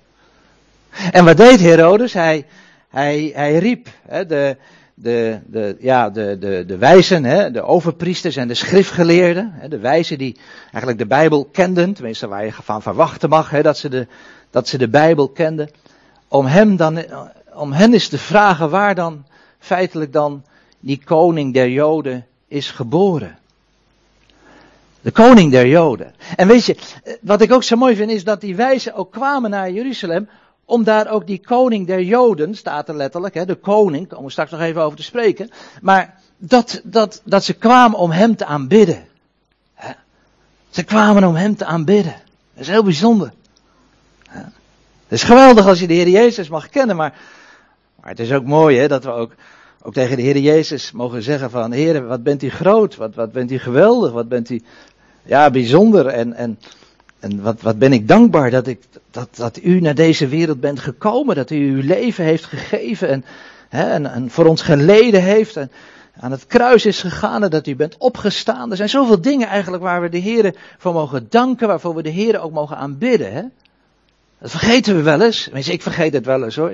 [1.12, 2.12] En wat deed Herodes?
[2.12, 2.46] Hij,
[2.88, 4.57] hij, hij riep hè, de,
[4.94, 9.53] de, de, ja, de, de, de wijzen, hè, de overpriesters en de schriftgeleerden.
[9.55, 13.62] Hè, de wijzen die eigenlijk de Bijbel kenden, tenminste waar je van verwachten mag hè,
[13.62, 14.07] dat, ze de,
[14.50, 15.70] dat ze de Bijbel kenden.
[16.28, 17.04] Om, hem dan,
[17.52, 19.24] om hen is te vragen waar dan
[19.58, 20.44] feitelijk dan
[20.80, 23.38] die koning der Joden is geboren.
[25.00, 26.14] De koning der Joden.
[26.36, 26.76] En weet je,
[27.20, 30.28] wat ik ook zo mooi vind is dat die wijzen ook kwamen naar Jeruzalem
[30.64, 34.30] om daar ook die koning der Joden, staat er letterlijk, hè, de koning, komen we
[34.30, 35.50] straks nog even over te spreken,
[35.82, 39.06] maar dat, dat, dat ze kwamen om hem te aanbidden.
[40.70, 42.14] Ze kwamen om hem te aanbidden.
[42.52, 43.32] Dat is heel bijzonder.
[45.11, 47.14] Het is geweldig als je de Heer Jezus mag kennen, maar,
[48.01, 49.33] maar het is ook mooi hè, dat we ook
[49.83, 53.33] ook tegen de Heer Jezus mogen zeggen van, Heer, wat bent u groot, wat, wat
[53.33, 54.62] bent u geweldig, wat bent u,
[55.23, 56.07] ja, bijzonder.
[56.07, 56.59] En, en
[57.20, 60.81] en wat, wat ben ik dankbaar dat, ik, dat, dat u naar deze wereld bent
[60.81, 63.25] gekomen, dat u uw leven heeft gegeven en,
[63.68, 65.70] hè, en, en voor ons geleden heeft en
[66.20, 68.70] aan het kruis is gegaan en dat u bent opgestaan.
[68.70, 72.11] Er zijn zoveel dingen eigenlijk waar we de Heer voor mogen danken, waarvoor we de
[72.11, 73.33] Heer ook mogen aanbidden.
[73.33, 73.42] Hè?
[74.40, 75.48] Dat vergeten we wel eens.
[75.48, 76.72] ik vergeet het wel eens hoor.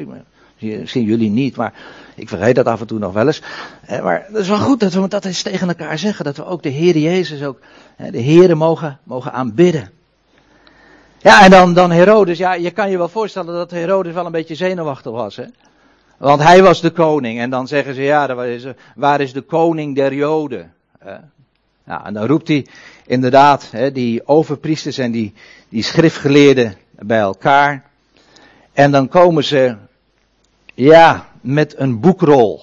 [0.58, 1.72] Misschien jullie niet, maar
[2.14, 3.42] ik vergeet dat af en toe nog wel eens.
[3.88, 6.24] Maar het is wel goed dat we dat eens tegen elkaar zeggen.
[6.24, 7.58] Dat we ook de Heer Jezus, ook
[8.10, 9.90] de Heer mogen, mogen aanbidden.
[11.18, 12.38] Ja, en dan, dan Herodes.
[12.38, 15.36] Ja, je kan je wel voorstellen dat Herodes wel een beetje zenuwachtig was.
[15.36, 15.44] Hè?
[16.16, 17.40] Want hij was de koning.
[17.40, 18.34] En dan zeggen ze, ja,
[18.94, 20.72] waar is de koning der Joden?
[21.86, 22.66] Ja, en dan roept hij
[23.06, 25.34] inderdaad hè, die overpriesters en die,
[25.68, 27.84] die schriftgeleerden bij elkaar.
[28.72, 29.76] En dan komen ze,
[30.74, 32.60] ja, met een boekrol.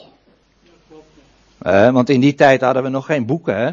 [1.91, 3.71] want in die tijd hadden we nog geen boeken, hè?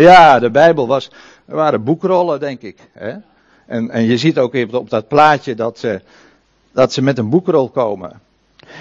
[0.00, 1.10] Ja, de Bijbel was,
[1.46, 2.78] er waren boekrollen, denk ik.
[2.92, 3.14] Hè?
[3.66, 6.00] En, en je ziet ook op dat plaatje dat ze,
[6.72, 8.20] dat ze met een boekrol komen.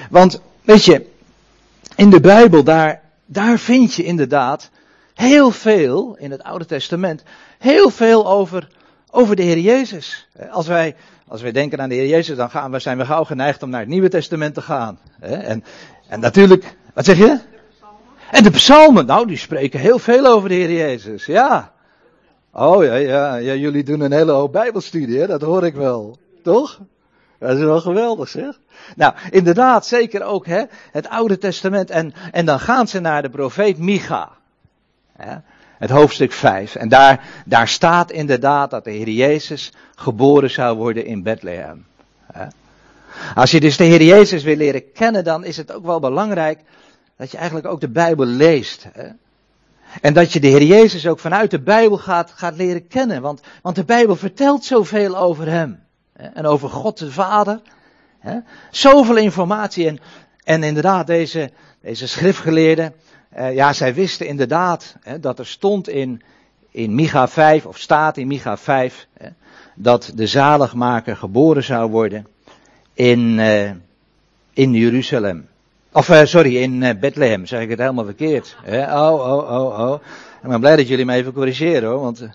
[0.09, 1.05] Want, weet je,
[1.95, 4.69] in de Bijbel, daar, daar vind je inderdaad
[5.13, 7.23] heel veel, in het Oude Testament,
[7.57, 8.67] heel veel over,
[9.15, 10.27] over de Heer Jezus.
[10.51, 10.95] Als wij,
[11.27, 13.79] als wij denken aan de Heer Jezus, dan gaan zijn we gauw geneigd om naar
[13.79, 14.99] het Nieuwe Testament te gaan.
[15.19, 15.63] En,
[16.07, 17.39] en natuurlijk, wat zeg je?
[18.31, 21.71] En de psalmen, nou, die spreken heel veel over de Heer Jezus, ja.
[22.51, 25.27] Oh ja, ja, ja, jullie doen een hele hoop Bijbelstudie, hè?
[25.27, 26.17] dat hoor ik wel.
[26.43, 26.79] Toch?
[27.39, 28.59] Dat is wel geweldig zeg.
[28.95, 31.89] Nou, inderdaad, zeker ook hè, het Oude Testament.
[31.89, 34.29] En, en dan gaan ze naar de profeet Micha.
[35.17, 35.35] Hè,
[35.83, 36.75] het hoofdstuk 5.
[36.75, 41.85] En daar, daar staat inderdaad dat de Heer Jezus geboren zou worden in Bethlehem.
[43.35, 46.59] Als je dus de Heer Jezus wil leren kennen, dan is het ook wel belangrijk
[47.17, 48.87] dat je eigenlijk ook de Bijbel leest.
[50.01, 53.21] En dat je de Heer Jezus ook vanuit de Bijbel gaat, gaat leren kennen.
[53.21, 55.83] Want, want de Bijbel vertelt zoveel over Hem.
[56.13, 57.61] En over God de Vader.
[58.71, 59.87] Zoveel informatie.
[59.87, 59.99] En,
[60.43, 62.93] en inderdaad, deze, deze schriftgeleerden.
[63.33, 66.21] Eh, ja, zij wisten inderdaad hè, dat er stond in,
[66.71, 69.27] in Micha 5, of staat in Micha 5, hè,
[69.75, 72.27] dat de zaligmaker geboren zou worden
[72.93, 73.71] in, uh,
[74.53, 75.47] in Jeruzalem.
[75.91, 78.55] Of uh, sorry, in Bethlehem, zeg ik het helemaal verkeerd.
[78.63, 78.99] Hè?
[78.99, 80.01] Oh, oh, oh, oh.
[80.43, 82.27] Ik ben blij dat jullie me even corrigeren hoor, want...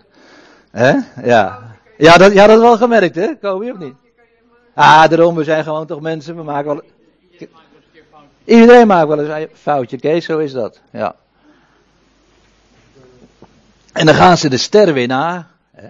[0.71, 0.97] Hè?
[1.25, 1.77] Ja.
[1.97, 3.95] Ja, dat, ja, dat wel gemerkt hè, Kobe, of niet?
[4.75, 6.83] Ah, daarom, we zijn gewoon toch mensen, we maken wel...
[8.49, 10.81] Iedereen maakt wel eens een foutje, Kees, zo is dat.
[10.91, 11.15] Ja.
[13.93, 15.47] En dan gaan ze de ster weer na.
[15.71, 15.89] Hè?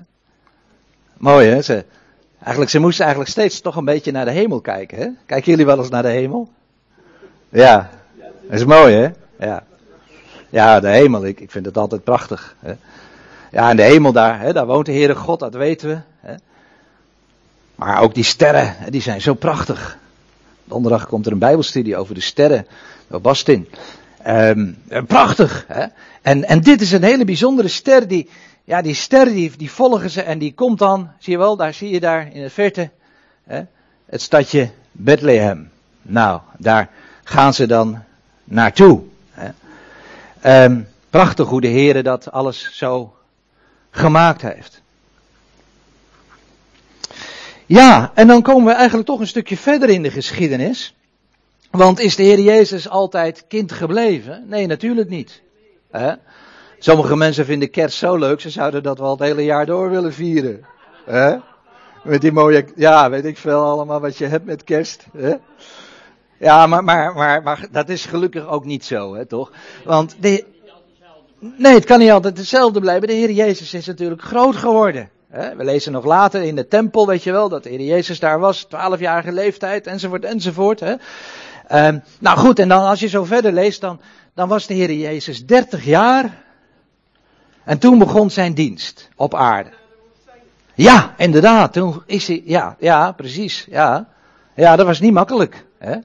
[1.16, 1.84] Mooi hè, ze,
[2.38, 4.98] eigenlijk, ze moesten eigenlijk steeds toch een beetje naar de hemel kijken.
[4.98, 5.08] Hè?
[5.26, 6.48] Kijken jullie wel eens naar de hemel?
[7.48, 9.08] Ja, dat is mooi hè?
[9.46, 9.64] Ja,
[10.48, 12.56] ja de hemel, ik, ik vind het altijd prachtig.
[12.60, 12.72] Hè?
[13.50, 15.98] Ja, in de hemel daar, hè, daar woont de Heere God, dat weten we.
[16.20, 16.34] Hè?
[17.74, 19.98] Maar ook die sterren, die zijn zo prachtig.
[20.68, 22.66] Donderdag komt er een bijbelstudie over de sterren
[23.08, 23.68] door Bastin.
[24.26, 24.76] Um,
[25.06, 25.64] prachtig.
[25.68, 25.86] Hè?
[26.22, 28.08] En, en dit is een hele bijzondere ster.
[28.08, 28.28] Die,
[28.64, 31.74] ja, die ster die, die volgen ze en die komt dan, zie je wel, daar
[31.74, 32.90] zie je daar in de verte
[33.44, 33.62] hè,
[34.06, 35.70] het stadje Bethlehem.
[36.02, 36.90] Nou, daar
[37.24, 38.02] gaan ze dan
[38.44, 39.02] naartoe.
[39.30, 40.64] Hè?
[40.64, 43.14] Um, prachtig hoe de Heer dat alles zo
[43.90, 44.82] gemaakt heeft.
[47.68, 50.94] Ja, en dan komen we eigenlijk toch een stukje verder in de geschiedenis.
[51.70, 54.44] Want is de Heer Jezus altijd kind gebleven?
[54.46, 55.42] Nee, natuurlijk niet.
[56.78, 60.12] Sommige mensen vinden kerst zo leuk, ze zouden dat wel het hele jaar door willen
[60.12, 60.64] vieren.
[62.02, 65.06] Met die mooie, ja, weet ik veel allemaal wat je hebt met kerst.
[66.38, 69.52] Ja, maar, maar, maar, maar dat is gelukkig ook niet zo, toch?
[69.84, 70.44] Want de,
[71.38, 73.08] nee, het kan niet altijd hetzelfde blijven.
[73.08, 75.10] De Heer Jezus is natuurlijk groot geworden.
[75.28, 78.38] We lezen nog later in de tempel, weet je wel, dat de Heer Jezus daar
[78.38, 80.80] was, twaalfjarige leeftijd, enzovoort, enzovoort.
[80.80, 80.94] Hè.
[81.88, 84.00] Um, nou goed, en dan als je zo verder leest, dan,
[84.34, 86.42] dan was de Heer Jezus 30 jaar.
[87.64, 89.70] En toen begon zijn dienst op aarde.
[90.74, 94.08] Ja, inderdaad, toen is hij, ja, ja, precies, ja.
[94.54, 95.64] Ja, dat was niet makkelijk.
[95.78, 95.96] Hè.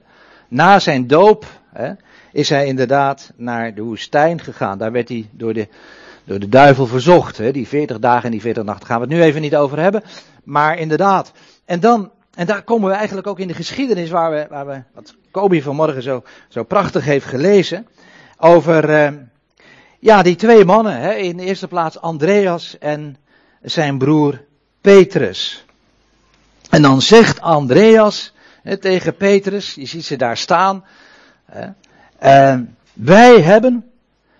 [0.48, 1.92] Na zijn doop hè,
[2.32, 4.78] is hij inderdaad naar de woestijn gegaan.
[4.78, 5.68] Daar werd hij door de
[6.24, 7.38] door de duivel verzocht.
[7.38, 7.52] Hè?
[7.52, 10.02] Die 40 dagen en die 40 nachten gaan we het nu even niet over hebben.
[10.44, 11.32] Maar inderdaad.
[11.64, 15.62] En dan, en daar komen we eigenlijk ook in de geschiedenis waar we, wat Kobi
[15.62, 17.86] vanmorgen zo, zo prachtig heeft gelezen.
[18.38, 19.08] Over, uh,
[19.98, 21.00] ja, die twee mannen.
[21.00, 21.14] Hè?
[21.14, 23.16] In de eerste plaats Andreas en
[23.62, 24.44] zijn broer
[24.80, 25.64] Petrus.
[26.70, 28.32] En dan zegt Andreas
[28.62, 30.84] hè, tegen Petrus, je ziet ze daar staan.
[31.44, 31.66] Hè,
[32.22, 32.60] uh,
[32.92, 33.90] wij hebben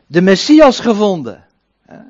[0.07, 1.44] de Messias gevonden.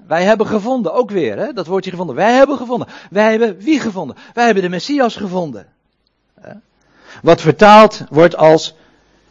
[0.07, 1.53] Wij hebben gevonden, ook weer, hè?
[1.53, 2.17] dat woordje gevonden.
[2.17, 2.89] Wij hebben gevonden.
[3.11, 4.17] Wij hebben wie gevonden?
[4.35, 5.67] Wij hebben de Messias gevonden.
[7.23, 8.75] Wat vertaald wordt als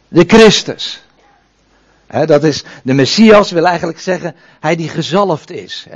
[0.08, 1.02] de Christus.
[2.26, 5.86] dat is, de Messias wil eigenlijk zeggen, hij die gezalfd is.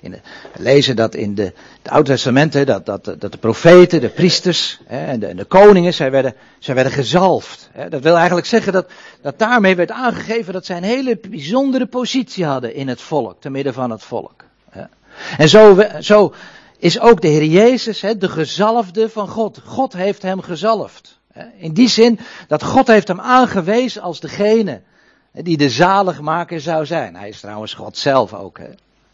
[0.00, 4.08] In we lezen dat in de, het Oude Testament, dat, dat, dat de profeten, de
[4.08, 7.70] priesters en, de, en de koningen, zij werden, zij werden gezalfd.
[7.88, 8.90] Dat wil eigenlijk zeggen dat,
[9.22, 13.50] dat daarmee werd aangegeven dat zij een hele bijzondere positie hadden in het volk, te
[13.50, 14.44] midden van het volk.
[15.38, 16.34] En zo, zo
[16.78, 19.60] is ook de Heer Jezus de gezalfde van God.
[19.64, 21.18] God heeft hem gezalfd.
[21.56, 24.82] In die zin dat God heeft hem aangewezen als degene
[25.32, 27.16] die de zaligmaker zou zijn.
[27.16, 28.58] Hij is trouwens God zelf ook.
[28.58, 28.68] Hè?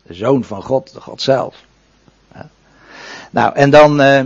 [0.06, 1.64] De zoon van God, de God zelf.
[3.30, 4.20] Nou, en dan, uh,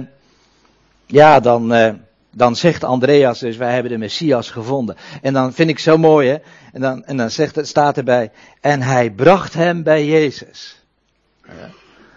[1.06, 1.90] ja, dan, uh,
[2.30, 4.96] dan zegt Andreas dus, wij hebben de Messias gevonden.
[5.22, 6.36] En dan vind ik zo mooi, hè.
[6.72, 10.82] En dan, en dan zegt het, staat erbij, en hij bracht hem bij Jezus.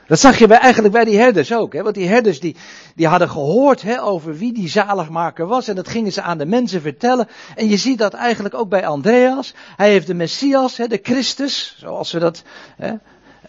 [0.08, 1.74] Dat zag je bij, eigenlijk bij die herders ook.
[1.74, 1.84] Hè?
[1.84, 2.56] Want die herders die,
[2.95, 5.67] die hadden gehoord hè, over wie die zaligmaker was.
[5.67, 7.28] En dat gingen ze aan de mensen vertellen.
[7.56, 9.54] En je ziet dat eigenlijk ook bij Andreas.
[9.76, 12.43] Hij heeft de Messias, hè, de Christus, zoals we dat
[12.78, 12.93] hè,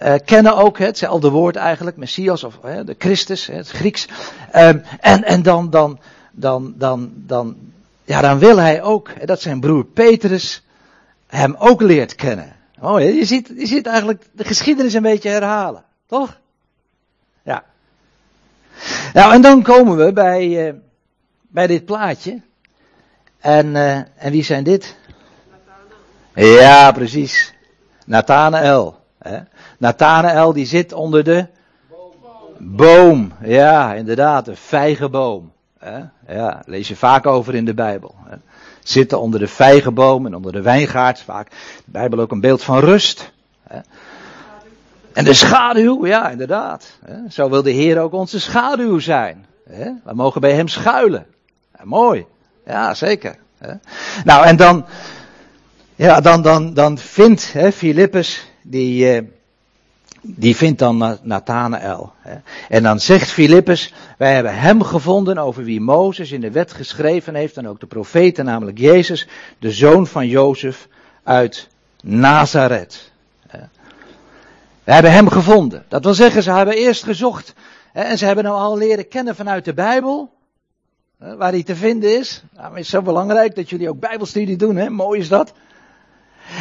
[0.03, 0.79] uh, kennen ook.
[0.79, 4.07] Hè, hetzelfde woord eigenlijk, Messias of hè, de Christus, hè, het Grieks.
[4.55, 5.99] Um, en en dan, dan,
[6.33, 7.57] dan, dan, dan,
[8.05, 10.63] ja, dan wil hij ook hè, dat zijn broer Petrus
[11.27, 12.57] hem ook leert kennen.
[12.81, 16.41] Oh, je, ziet, je ziet eigenlijk de geschiedenis een beetje herhalen, toch?
[17.43, 17.65] Ja.
[19.13, 20.75] Nou, en dan komen we bij, uh,
[21.49, 22.41] bij dit plaatje.
[23.39, 24.97] En, uh, en wie zijn dit?
[25.51, 26.61] Nathanael.
[26.61, 27.55] Ja, precies.
[28.07, 29.01] Nathanael.
[29.19, 29.39] Hè?
[29.83, 31.47] Nathanael die zit onder de
[32.59, 33.33] boom.
[33.45, 35.53] Ja, inderdaad, een vijgenboom.
[36.27, 38.15] Ja, lees je vaak over in de Bijbel.
[38.83, 41.21] Zitten onder de vijgenboom en onder de wijngaard.
[41.21, 43.33] Vaak de Bijbel ook een beeld van rust.
[45.13, 46.99] En de schaduw, ja, inderdaad.
[47.29, 49.47] Zo wil de Heer ook onze schaduw zijn.
[50.05, 51.27] We mogen bij Hem schuilen.
[51.83, 52.27] Mooi.
[52.67, 53.37] Ja, zeker.
[54.25, 54.87] Nou, en dan,
[55.95, 59.23] ja, dan, dan, dan vindt Filippus, die, eh,
[60.23, 62.13] die vindt dan Nathanael.
[62.69, 67.35] En dan zegt Filippus, wij hebben hem gevonden over wie Mozes in de wet geschreven
[67.35, 70.89] heeft en ook de profeten, namelijk Jezus, de zoon van Jozef
[71.23, 71.69] uit
[72.03, 73.11] Nazareth.
[74.85, 75.85] We hebben hem gevonden.
[75.89, 77.55] Dat wil zeggen, ze hebben eerst gezocht.
[77.93, 80.31] En ze hebben hem al leren kennen vanuit de Bijbel.
[81.17, 82.43] Waar hij te vinden is.
[82.57, 84.91] Nou, het is zo belangrijk dat jullie ook Bijbelstudie doen, hè?
[84.91, 85.53] Mooi is dat.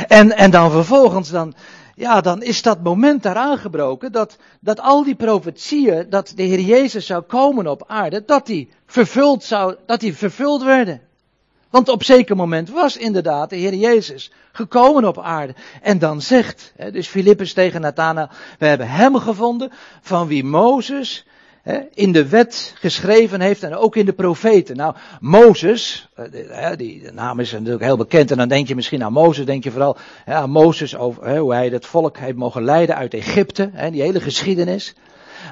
[0.07, 1.53] En, en dan vervolgens, dan,
[2.01, 4.11] ja, dan is dat moment daar aangebroken.
[4.11, 8.69] Dat, dat al die profetieën, dat de Heer Jezus zou komen op aarde, dat die
[8.85, 11.01] vervuld, zou, dat die vervuld werden.
[11.69, 15.55] Want op zeker moment was inderdaad de Heer Jezus gekomen op aarde.
[15.81, 21.25] En dan zegt, dus Filippus tegen Nathanael, we hebben hem gevonden van wie Mozes
[21.93, 24.75] in de wet geschreven heeft en ook in de profeten.
[24.75, 29.03] Nou, Mozes, eh, die de naam is natuurlijk heel bekend en dan denk je misschien
[29.03, 32.95] aan Mozes, denk je vooral aan Mozes over hoe hij het volk heeft mogen leiden
[32.95, 34.93] uit Egypte, die hele geschiedenis.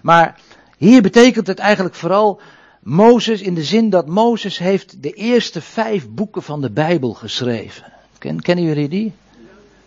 [0.04, 0.40] Maar
[0.78, 2.42] hier betekent het eigenlijk vooral
[2.80, 7.84] Mozes in de zin dat Mozes heeft de eerste vijf boeken van de Bijbel geschreven.
[8.18, 9.14] Ken, kennen jullie die?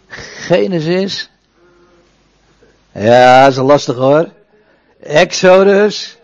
[0.08, 1.30] Genesis.
[2.92, 4.28] Ja, dat is lastig hoor.
[5.02, 6.18] Exodus.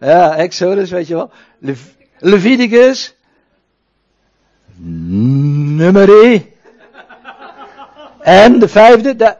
[0.00, 1.30] Ja, Exodus, weet je wel.
[1.58, 1.74] Le
[2.18, 3.14] Leviticus.
[5.76, 6.52] Numeri.
[8.20, 9.36] En de vijfde, de,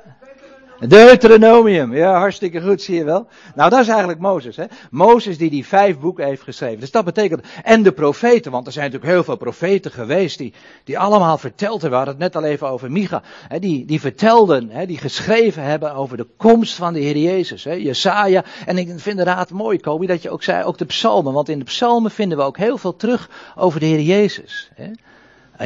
[0.88, 3.26] Deuteronomium, ja, hartstikke goed, zie je wel.
[3.54, 4.64] Nou, dat is eigenlijk Mozes, hè.
[4.90, 6.80] Mozes die die vijf boeken heeft geschreven.
[6.80, 10.52] Dus dat betekent, en de profeten, want er zijn natuurlijk heel veel profeten geweest die,
[10.84, 11.90] die allemaal verteld hebben.
[11.90, 15.62] We hadden het net al even over Micha, hè, die, die vertelden, hè, die geschreven
[15.62, 17.72] hebben over de komst van de Heer Jezus, hè.
[17.72, 18.44] Jesaja.
[18.66, 21.58] En ik vind inderdaad mooi, Kobi, dat je ook zei, ook de psalmen, want in
[21.58, 24.90] de psalmen vinden we ook heel veel terug over de Heer Jezus, hè.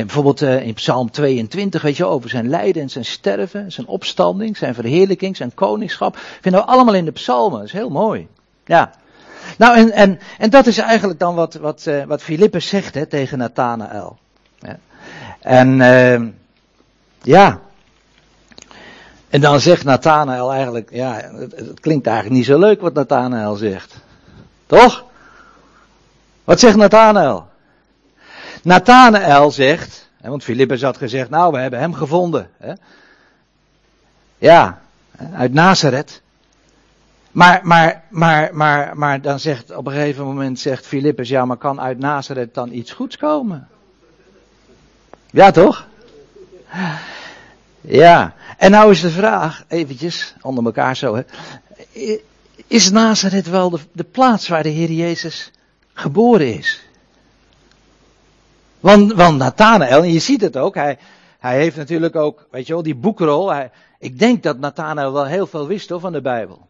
[0.05, 4.57] Bijvoorbeeld uh, in Psalm 22, weet je, over zijn lijden en zijn sterven, zijn opstanding,
[4.57, 6.17] zijn verheerlijking, zijn koningschap.
[6.41, 7.59] Vinden we allemaal in de psalmen.
[7.59, 8.29] Dat is heel mooi.
[8.65, 8.91] Ja.
[9.59, 13.07] Nou, en, en, en dat is eigenlijk dan wat, wat, uh, wat Filippus zegt hè,
[13.07, 14.19] tegen Nathanael.
[15.41, 16.29] En uh,
[17.23, 17.61] ja.
[19.29, 23.55] En dan zegt Nathanael eigenlijk, ja, het, het klinkt eigenlijk niet zo leuk wat Nathanael
[23.55, 23.97] zegt.
[24.67, 25.05] Toch?
[26.45, 27.49] Wat zegt Nathanael?
[28.69, 32.51] Nathanael zegt, want Filippus had gezegd, nou we hebben hem gevonden.
[34.39, 34.81] Ja,
[35.33, 36.23] uit Nazareth.
[37.31, 41.57] Maar, maar, maar, maar, maar dan zegt op een gegeven moment zegt Filippus, ja maar
[41.57, 43.69] kan uit Nazareth dan iets goeds komen?
[45.31, 45.87] Ja toch?
[47.81, 51.23] Ja, en nou is de vraag, eventjes, onder elkaar zo, hè.
[52.67, 55.51] Is Nazareth wel de, de plaats waar de Heer Jezus
[55.93, 56.88] geboren is?
[58.81, 60.99] Want, want Nathanael, en je ziet het ook, hij,
[61.39, 63.53] hij heeft natuurlijk ook, weet je wel, die boekrol.
[63.53, 66.67] Hij, ik denk dat Nathanael wel heel veel wist hoor, van de Bijbel.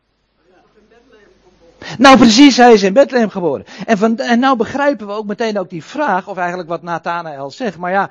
[1.99, 3.65] Nou precies, hij is in Bethlehem geboren.
[3.87, 7.51] En, van, en nou begrijpen we ook meteen ook die vraag, of eigenlijk wat Nathanael
[7.51, 7.77] zegt.
[7.77, 8.11] Maar ja,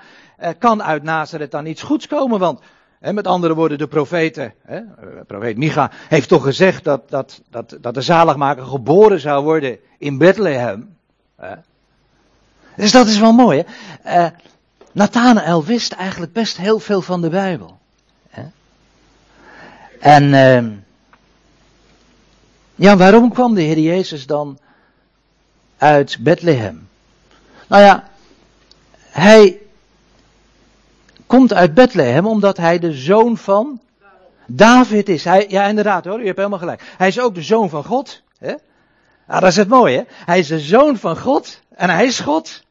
[0.60, 2.40] kan uit Nazareth dan iets goeds komen?
[2.40, 2.60] Want
[3.00, 4.82] He, met andere woorden, de profeten, he,
[5.28, 10.18] profeet Micha heeft toch gezegd dat, dat, dat, dat de zaligmaker geboren zou worden in
[10.18, 10.98] Bethlehem.
[12.78, 13.64] Dus dat is wel mooi.
[14.02, 14.24] Hè?
[14.24, 14.30] Uh,
[14.92, 17.78] Nathanael wist eigenlijk best heel veel van de Bijbel.
[18.30, 18.44] Hè?
[20.00, 20.72] En uh,
[22.76, 24.60] ja, waarom kwam de Heer Jezus dan
[25.78, 26.88] uit Bethlehem?
[27.68, 28.08] Nou ja,
[28.98, 29.60] hij
[31.26, 33.80] komt uit Bethlehem omdat hij de zoon van
[34.46, 35.24] David is.
[35.24, 36.94] Hij, ja, inderdaad hoor, u hebt helemaal gelijk.
[36.98, 38.22] Hij is ook de zoon van God.
[38.38, 38.54] Hè?
[39.28, 39.98] Nou, dat is het mooie.
[39.98, 40.04] Hè?
[40.26, 42.66] Hij is de zoon van God en hij is God.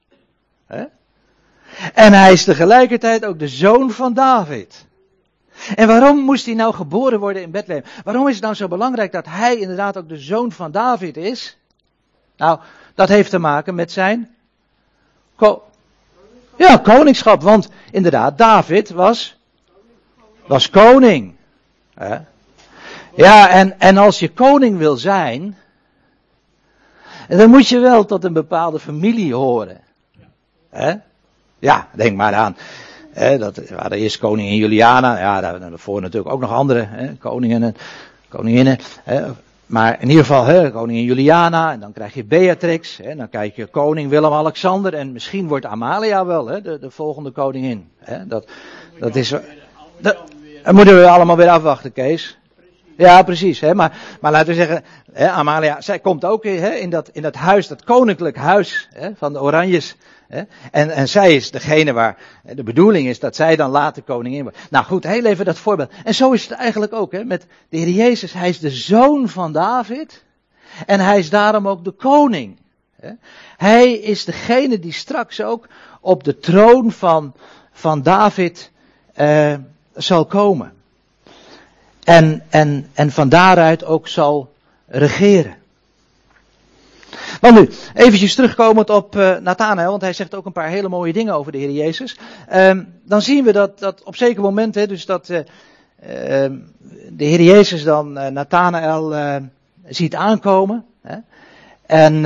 [1.95, 4.87] En hij is tegelijkertijd ook de zoon van David.
[5.75, 7.85] En waarom moest hij nou geboren worden in Bethlehem?
[8.05, 11.59] Waarom is het nou zo belangrijk dat hij inderdaad ook de zoon van David is?
[12.37, 12.59] Nou,
[12.95, 14.37] dat heeft te maken met zijn
[16.57, 17.43] ja, koningschap.
[17.43, 19.37] Want inderdaad, David was,
[20.47, 21.35] was koning.
[23.15, 25.59] Ja, en, en als je koning wil zijn,
[27.29, 29.81] dan moet je wel tot een bepaalde familie horen.
[31.59, 32.57] Ja, denk maar aan.
[33.39, 35.19] dat waren eerst koningin Juliana.
[35.19, 37.77] Ja, daarvoor natuurlijk ook nog andere koningen en
[38.29, 38.79] koninginnen.
[39.67, 43.57] Maar in ieder geval, hè, koningin Juliana, en dan krijg je Beatrix, hè, dan krijg
[43.57, 47.89] je koning Willem-Alexander, en misschien wordt Amalia wel hè, de, de volgende koningin.
[47.99, 48.27] Hè.
[48.27, 48.49] Dat,
[49.01, 49.35] dat is.
[50.71, 52.39] Moeten we allemaal weer afwachten, Kees.
[52.97, 53.61] Ja, precies.
[53.61, 57.23] Hè, maar, maar laten we zeggen, hè, Amalia, zij komt ook hè, in, dat, in
[57.23, 59.97] dat huis, dat koninklijk huis hè, van de Oranjes.
[60.71, 64.59] En, en zij is degene waar de bedoeling is dat zij dan later koningin wordt.
[64.71, 65.91] Nou goed, heel even dat voorbeeld.
[66.05, 68.33] En zo is het eigenlijk ook hè, met de Heer Jezus.
[68.33, 70.25] Hij is de zoon van David.
[70.87, 72.57] En hij is daarom ook de koning.
[73.57, 75.69] Hij is degene die straks ook
[76.01, 77.35] op de troon van,
[77.73, 78.71] van David
[79.15, 79.55] eh,
[79.95, 80.73] zal komen.
[82.05, 84.55] En, en, en van daaruit ook zal
[84.87, 85.57] regeren.
[87.53, 91.35] Maar nu, terugkomend op uh, Nathanael, want hij zegt ook een paar hele mooie dingen
[91.35, 92.17] over de Heer Jezus.
[92.55, 95.45] Um, dan zien we dat, dat op zeker moment, hè, dus dat uh, uh,
[97.11, 99.41] de Heer Jezus dan uh, Nathanael
[99.89, 100.85] ziet aankomen.
[101.03, 101.17] Hè,
[101.87, 102.25] en,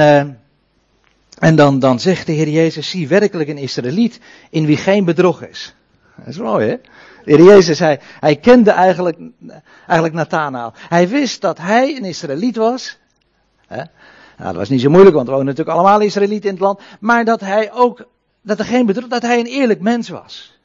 [1.38, 5.42] en dan, dan zegt de Heer Jezus, zie werkelijk een Israëliet in wie geen bedrog
[5.42, 5.74] is.
[6.16, 6.76] Dat is mooi hè.
[7.24, 9.18] De Heer Jezus, hij, hij kende eigenlijk,
[9.86, 10.72] eigenlijk Nathanael.
[10.88, 12.98] Hij wist dat hij een Israëliet was.
[13.66, 13.82] Hè?
[14.40, 16.80] Nou, dat was niet zo moeilijk, want we wonen natuurlijk allemaal Israëlieten in het land.
[17.00, 18.06] Maar dat hij ook,
[18.42, 20.58] dat er geen bedrog, dat hij een eerlijk mens was.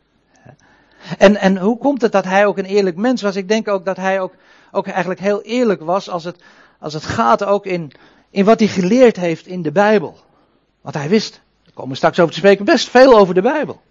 [1.17, 3.35] En, en hoe komt het dat hij ook een eerlijk mens was?
[3.35, 4.33] Ik denk ook dat hij ook,
[4.71, 6.35] ook eigenlijk heel eerlijk was als het,
[6.79, 7.91] als het gaat ook in,
[8.29, 10.17] in wat hij geleerd heeft in de Bijbel.
[10.81, 13.81] Want hij wist, we komen straks over te spreken, best veel over de Bijbel.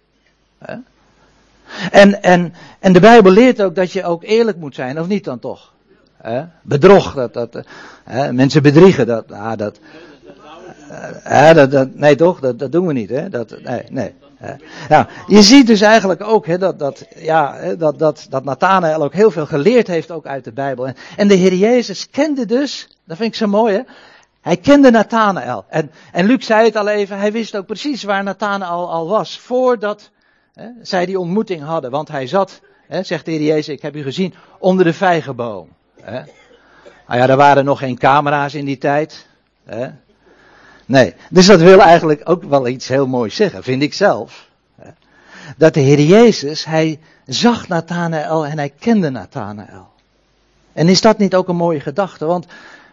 [1.91, 5.23] En, en, en de Bijbel leert ook dat je ook eerlijk moet zijn, of niet
[5.23, 5.73] dan toch?
[6.61, 7.65] Bedrog, dat, dat,
[8.31, 9.79] mensen bedriegen, dat, ah, dat,
[11.53, 13.29] dat, dat, nee toch, dat, dat doen we niet, hè?
[13.29, 14.13] Dat, nee, nee.
[14.89, 19.13] Ja, je ziet dus eigenlijk ook hè, dat, dat, ja, dat, dat, dat Nathanael ook
[19.13, 20.87] heel veel geleerd heeft ook uit de Bijbel.
[20.87, 23.81] En, en de Heer Jezus kende dus, dat vind ik zo mooi hè,
[24.41, 25.65] hij kende Nathanael.
[25.69, 29.39] En, en Luc zei het al even, hij wist ook precies waar Nathanael al was,
[29.39, 30.11] voordat
[30.53, 31.91] hè, zij die ontmoeting hadden.
[31.91, 35.69] Want hij zat, hè, zegt de Heer Jezus, ik heb u gezien, onder de vijgenboom.
[36.05, 36.21] Hè?
[37.07, 39.25] Nou ja, er waren nog geen camera's in die tijd.
[39.63, 39.87] Hè?
[40.85, 44.49] Nee, dus dat wil eigenlijk ook wel iets heel moois zeggen, vind ik zelf.
[44.81, 44.89] Hè?
[45.57, 49.87] Dat de Heer Jezus, hij zag Nathanael en hij kende Nathanael.
[50.73, 52.25] En is dat niet ook een mooie gedachte?
[52.25, 52.45] Want,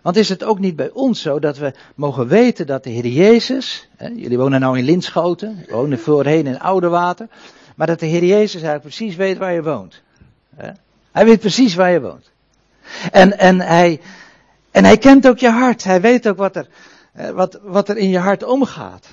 [0.02, 3.06] want is het ook niet bij ons zo dat we mogen weten dat de Heer
[3.06, 7.28] Jezus, hè, jullie wonen nou in Linschoten, wonen voorheen in Oudewater,
[7.74, 10.02] maar dat de Heer Jezus eigenlijk precies weet waar je woont.
[10.56, 10.70] Hè?
[11.12, 12.31] Hij weet precies waar je woont.
[13.10, 14.00] En, en, hij,
[14.70, 15.84] en hij kent ook je hart.
[15.84, 16.68] Hij weet ook wat er,
[17.12, 19.06] eh, wat, wat er in je hart omgaat.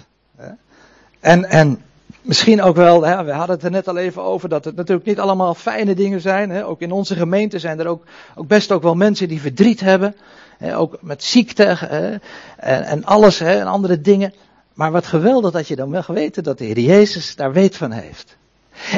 [1.19, 1.81] En, en
[2.21, 5.07] misschien ook wel, hè, we hadden het er net al even over, dat het natuurlijk
[5.07, 6.49] niet allemaal fijne dingen zijn.
[6.49, 6.65] Hè.
[6.65, 8.03] Ook in onze gemeente zijn er ook,
[8.35, 10.15] ook best ook wel mensen die verdriet hebben.
[10.57, 12.15] Hè, ook met ziekte hè,
[12.57, 14.33] en, en alles en andere dingen.
[14.73, 17.91] Maar wat geweldig dat je dan wel weten dat de Heer Jezus daar weet van
[17.91, 18.37] heeft.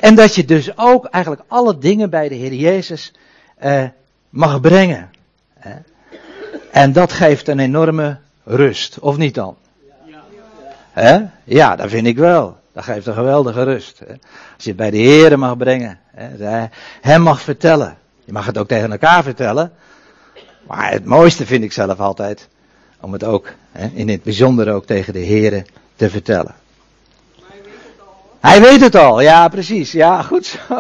[0.02, 3.14] En dat je dus ook eigenlijk alle dingen bij de Heer Jezus
[3.58, 3.84] eh,
[4.32, 5.10] mag brengen.
[6.72, 9.56] En dat geeft een enorme rust, of niet dan?
[11.44, 12.58] Ja, dat vind ik wel.
[12.74, 14.02] Dat geeft een geweldige rust.
[14.56, 16.00] Als je het bij de Heer mag brengen.
[17.02, 17.98] Hem mag vertellen.
[18.24, 19.72] Je mag het ook tegen elkaar vertellen.
[20.68, 22.48] Maar het mooiste vind ik zelf altijd.
[23.00, 23.54] Om het ook,
[23.94, 25.66] in het bijzonder ook tegen de Heer
[25.96, 26.56] te vertellen.
[28.42, 30.60] Hij weet het al, ja precies, ja goed zo.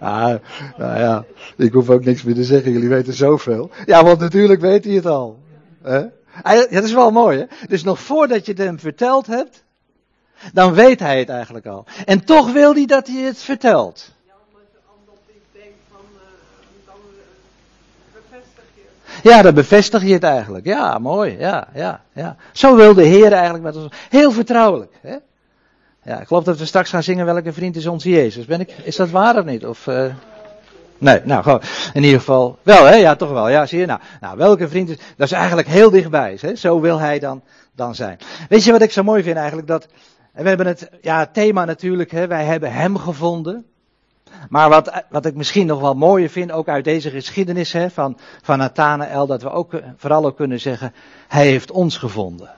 [0.00, 0.34] Ah,
[0.76, 1.24] nou ja,
[1.56, 3.70] ik hoef ook niks meer te zeggen, jullie weten zoveel.
[3.86, 5.38] Ja, want natuurlijk weet hij het al.
[5.82, 5.98] Hè?
[6.44, 7.66] Ja, dat is wel mooi hè.
[7.68, 9.64] Dus nog voordat je het hem verteld hebt,
[10.52, 11.84] dan weet hij het eigenlijk al.
[12.04, 14.14] En toch wil hij dat hij het vertelt.
[19.22, 20.66] Ja, dan bevestig je het eigenlijk.
[20.66, 21.36] Ja, mooi.
[21.38, 22.36] Ja, ja, ja.
[22.52, 23.92] Zo wil de Heer eigenlijk met ons.
[24.10, 24.92] Heel vertrouwelijk.
[25.00, 25.16] Hè?
[26.06, 28.44] Ja, ik geloof dat we straks gaan zingen welke vriend is onze Jezus.
[28.44, 29.66] Ben ik, is dat waar of niet?
[29.66, 30.14] Of, uh...
[30.98, 31.60] Nee, nou gewoon,
[31.92, 34.00] in ieder geval, wel hè, ja toch wel, ja zie je nou.
[34.20, 36.54] Nou, welke vriend is, dat is eigenlijk heel dichtbij, hè?
[36.54, 37.42] zo wil hij dan,
[37.72, 38.18] dan zijn.
[38.48, 39.88] Weet je wat ik zo mooi vind eigenlijk, dat,
[40.32, 43.64] we hebben het, ja thema natuurlijk, hè, wij hebben hem gevonden.
[44.48, 48.18] Maar wat, wat ik misschien nog wel mooier vind, ook uit deze geschiedenis hè, van,
[48.42, 50.92] van Nathanael, dat we ook vooral ook kunnen zeggen,
[51.28, 52.50] hij heeft ons gevonden.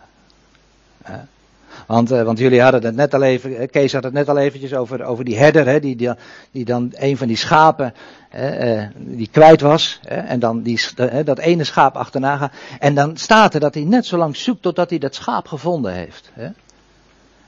[1.88, 4.74] Want, uh, want jullie hadden het net al even, Kees had het net al eventjes
[4.74, 6.10] over, over die herder, hè, die, die,
[6.50, 7.94] die dan een van die schapen,
[8.36, 10.80] uh, die kwijt was, hè, en dan die,
[11.24, 12.52] dat ene schaap achterna gaat.
[12.78, 15.92] En dan staat er dat hij net zo lang zoekt totdat hij dat schaap gevonden
[15.92, 16.30] heeft.
[16.32, 16.48] Hè.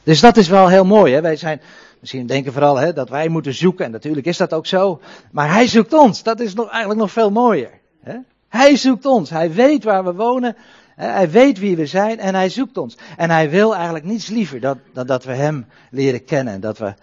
[0.02, 1.14] Dus dat is wel heel mooi.
[1.14, 1.20] Hè.
[1.20, 1.60] Wij zijn,
[1.98, 5.00] misschien denken vooral hè, dat wij moeten zoeken, en natuurlijk is dat ook zo.
[5.30, 7.70] Maar hij zoekt ons, dat is nog, eigenlijk nog veel mooier.
[8.02, 8.16] Hè.
[8.48, 10.56] Hij zoekt ons, hij weet waar we wonen,
[11.00, 12.96] hij weet wie we zijn en hij zoekt ons.
[13.16, 16.54] En hij wil eigenlijk niets liever dan, dat we hem leren kennen.
[16.54, 16.94] En dat we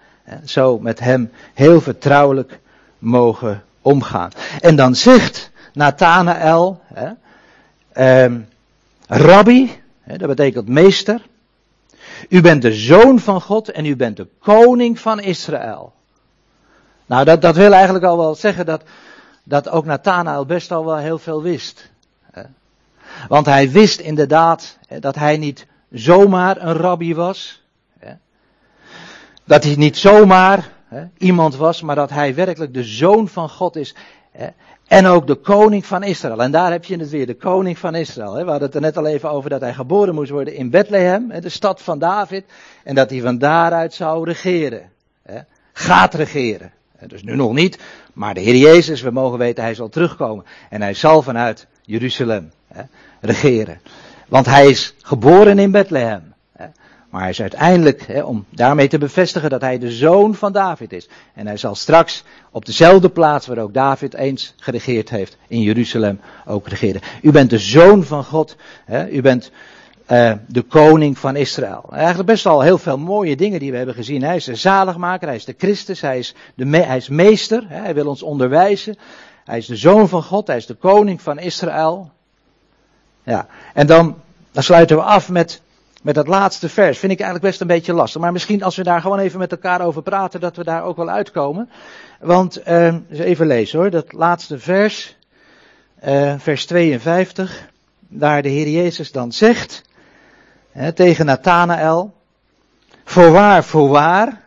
[0.45, 2.59] zo met hem heel vertrouwelijk
[2.99, 4.31] mogen omgaan.
[4.59, 6.81] En dan zegt Nathanael,
[7.93, 8.31] eh,
[9.07, 11.21] Rabbi, dat betekent meester.
[12.29, 15.93] U bent de zoon van God en u bent de koning van Israël.
[17.05, 18.83] Nou, dat, dat wil eigenlijk al wel zeggen dat,
[19.43, 21.89] dat ook Nathanael best al wel heel veel wist.
[23.27, 27.65] Want hij wist inderdaad dat hij niet zomaar een rabbi was.
[29.43, 30.69] Dat hij niet zomaar
[31.17, 33.95] iemand was, maar dat hij werkelijk de zoon van God is.
[34.87, 36.41] En ook de koning van Israël.
[36.41, 38.33] En daar heb je het weer, de koning van Israël.
[38.33, 41.41] We hadden het er net al even over dat hij geboren moest worden in Bethlehem,
[41.41, 42.45] de stad van David.
[42.83, 44.91] En dat hij van daaruit zou regeren.
[45.73, 46.71] Gaat regeren.
[47.07, 47.79] Dus nu nog niet,
[48.13, 50.45] maar de Heer Jezus, we mogen weten, hij zal terugkomen.
[50.69, 52.51] En hij zal vanuit Jeruzalem
[53.21, 53.79] regeren.
[54.27, 56.33] Want hij is geboren in Bethlehem.
[57.09, 61.07] Maar hij is uiteindelijk, om daarmee te bevestigen dat hij de zoon van David is.
[61.33, 66.19] En hij zal straks op dezelfde plaats waar ook David eens geregeerd heeft, in Jeruzalem
[66.45, 67.01] ook regeren.
[67.21, 68.55] U bent de zoon van God.
[69.11, 69.51] U bent
[70.11, 71.85] uh, de koning van Israël.
[71.91, 74.23] Eigenlijk best al heel veel mooie dingen die we hebben gezien.
[74.23, 77.93] Hij is de zaligmaker, hij is de Christus, hij is, de hij is meester, hij
[77.93, 78.97] wil ons onderwijzen.
[79.47, 82.11] Hij is de zoon van God, hij is de koning van Israël.
[83.23, 84.21] Ja, en dan,
[84.51, 85.61] dan sluiten we af met,
[86.01, 86.99] met dat laatste vers.
[86.99, 88.21] Vind ik eigenlijk best een beetje lastig.
[88.21, 90.97] Maar misschien als we daar gewoon even met elkaar over praten, dat we daar ook
[90.97, 91.69] wel uitkomen.
[92.19, 95.15] Want, uh, even lezen hoor, dat laatste vers,
[96.05, 97.69] uh, vers 52,
[98.07, 99.81] daar de Heer Jezus dan zegt,
[100.71, 102.13] hè, tegen Nathanael,
[103.03, 104.41] voorwaar, voorwaar.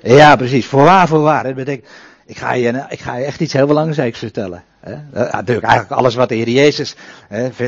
[0.00, 1.42] Ja, precies, voorwaar, voorwaar.
[1.42, 1.88] Dat betekent,
[2.32, 4.64] ik ga je, ik ga echt iets heel belangrijks vertellen.
[5.12, 6.94] Natuurlijk, eigenlijk alles wat de Heer Jezus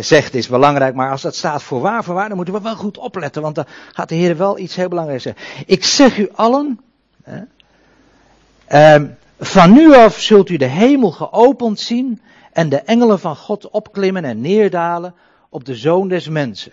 [0.00, 2.76] zegt is belangrijk, maar als dat staat voor waar, voor waar, dan moeten we wel
[2.76, 5.42] goed opletten, want dan gaat de Heer wel iets heel belangrijks zeggen.
[5.66, 6.80] Ik zeg u allen,
[8.66, 9.06] ehm,
[9.38, 12.20] van nu af zult u de hemel geopend zien
[12.52, 15.14] en de engelen van God opklimmen en neerdalen
[15.48, 16.72] op de zoon des mensen.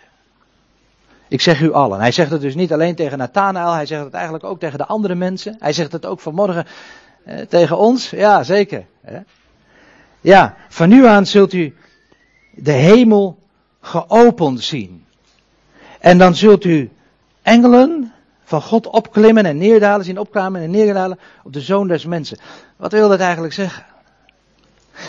[1.28, 2.00] Ik zeg u allen.
[2.00, 4.86] Hij zegt het dus niet alleen tegen Nathanael, hij zegt het eigenlijk ook tegen de
[4.86, 5.56] andere mensen.
[5.60, 6.72] Hij zegt het ook vanmorgen eh,
[7.50, 8.10] tegen ons.
[8.10, 8.86] Ja, zeker.
[10.22, 11.76] Ja, van nu aan zult u
[12.52, 13.40] de hemel
[13.82, 15.06] geopend zien.
[16.00, 16.90] En dan zult u
[17.42, 18.14] engelen
[18.44, 22.38] van God opklimmen en neerdalen, zien opklimmen en neerdalen op de zoon des mensen.
[22.78, 23.86] Wat wil dat eigenlijk zeggen?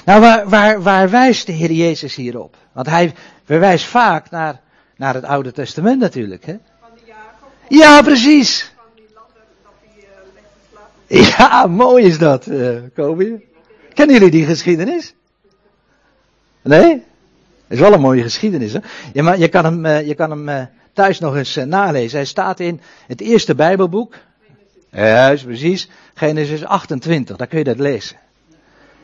[0.05, 2.57] Nou, waar, waar, waar wijst de Heer Jezus hierop?
[2.73, 4.61] Want hij verwijst vaak naar,
[4.97, 6.45] naar het Oude Testament natuurlijk.
[6.45, 6.57] Hè?
[6.81, 7.49] Van de Jacob.
[7.69, 8.73] Ja, precies.
[8.77, 11.02] Van die ladder dat hij uh,
[11.39, 13.41] Ja, mooi is dat, uh, Kobe.
[13.95, 15.15] Kennen jullie die geschiedenis?
[16.63, 17.03] Nee?
[17.69, 18.73] Is wel een mooie geschiedenis.
[18.73, 18.79] Hè?
[19.13, 22.17] Ja, maar je kan hem, eh, je kan hem eh, thuis nog eens eh, nalezen.
[22.17, 24.15] Hij staat in het eerste Bijbelboek.
[24.91, 25.91] Juist, precies.
[26.15, 28.17] Genesis 28, daar kun je dat lezen.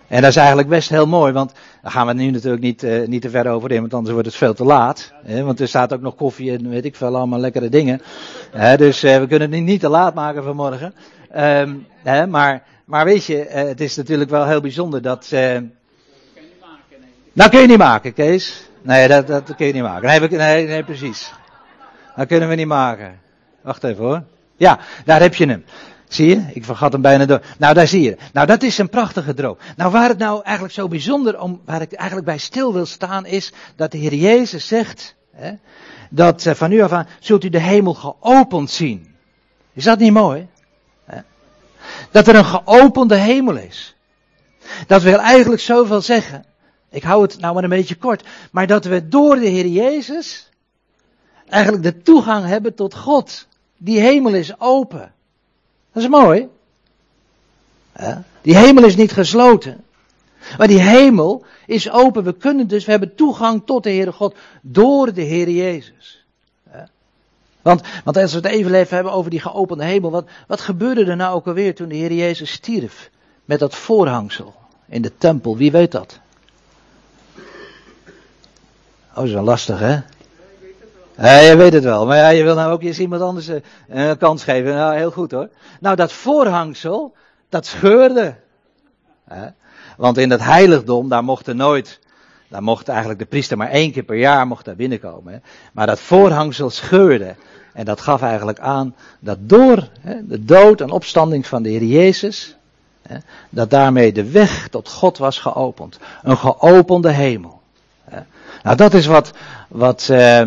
[0.07, 1.53] En dat is eigenlijk best heel mooi, want
[1.83, 4.37] daar gaan we nu natuurlijk niet, niet te ver over in, want anders wordt het
[4.37, 5.13] veel te laat.
[5.25, 8.03] Hè, want er staat ook nog koffie en weet ik veel, allemaal lekkere dingen.
[8.51, 10.95] Hè, dus we kunnen het niet te laat maken vanmorgen.
[12.03, 15.29] Hè, maar, maar weet je, uh, het is natuurlijk wel heel bijzonder dat...
[17.33, 18.69] Nou kun je niet maken, Kees.
[18.83, 20.09] Nee, dat, dat kun je niet maken.
[20.09, 21.33] Nee, nee, nee, precies.
[22.17, 23.21] Dat kunnen we niet maken.
[23.61, 24.23] Wacht even hoor.
[24.57, 25.65] Ja, daar heb je hem.
[26.09, 26.45] Zie je?
[26.53, 27.43] Ik vergat hem bijna door.
[27.59, 28.17] Nou, daar zie je.
[28.33, 29.57] Nou, dat is een prachtige droom.
[29.77, 33.27] Nou, waar het nou eigenlijk zo bijzonder om, waar ik eigenlijk bij stil wil staan,
[33.27, 35.53] is dat de Heer Jezus zegt, hè,
[36.11, 39.15] dat uh, van nu af aan zult u de hemel geopend zien.
[39.73, 40.47] Is dat niet mooi?
[42.19, 43.97] Dat er een geopende hemel is.
[44.87, 46.45] Dat wil eigenlijk zoveel zeggen.
[46.91, 48.27] Ik hou het nou maar een beetje kort.
[48.51, 50.49] Maar dat we door de Heer Jezus
[51.49, 53.47] eigenlijk de toegang hebben tot God.
[53.77, 55.13] Die hemel is open.
[55.93, 56.49] Dat is mooi.
[58.43, 59.85] Die hemel is niet gesloten.
[60.59, 62.25] Maar die hemel is open.
[62.25, 66.18] We kunnen dus, we hebben toegang tot de Heere God door de Heer Jezus.
[67.69, 70.11] Want, want als we het even even hebben over die geopende hemel.
[70.11, 73.11] Wat, wat gebeurde er nou ook alweer toen de Heer Jezus stierf?
[73.45, 74.55] Met dat voorhangsel
[74.87, 75.57] in de tempel.
[75.57, 76.19] Wie weet dat?
[79.09, 80.01] Oh, dat is wel lastig hè?
[81.17, 82.07] Ja, je weet het wel.
[82.07, 84.75] Maar ja, je wil nou ook eens iemand anders uh, een kans geven.
[84.75, 85.49] Nou, heel goed hoor.
[85.81, 87.15] Nou, dat voorhangsel,
[87.49, 88.37] dat scheurde.
[89.97, 92.01] Want in dat heiligdom, daar mocht er nooit,
[92.49, 95.43] daar mocht eigenlijk de priester maar één keer per jaar mocht daar binnenkomen.
[95.73, 97.35] Maar dat voorhangsel scheurde.
[97.79, 101.85] En dat gaf eigenlijk aan dat door hè, de dood en opstanding van de Heer
[101.85, 102.57] Jezus,
[103.03, 103.17] hè,
[103.51, 105.99] dat daarmee de weg tot God was geopend.
[106.23, 107.61] Een geopende hemel.
[108.63, 109.33] Nou, dat is wat,
[109.69, 110.43] wat, uh,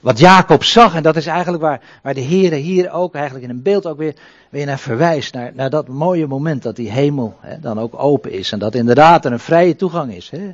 [0.00, 3.50] wat Jacob zag, en dat is eigenlijk waar, waar de Heer hier ook eigenlijk in
[3.50, 4.14] een beeld ook weer,
[4.50, 5.34] weer naar verwijst.
[5.34, 8.52] Naar, naar dat mooie moment dat die hemel hè, dan ook open is.
[8.52, 10.30] En dat inderdaad er een vrije toegang is.
[10.30, 10.52] Hè.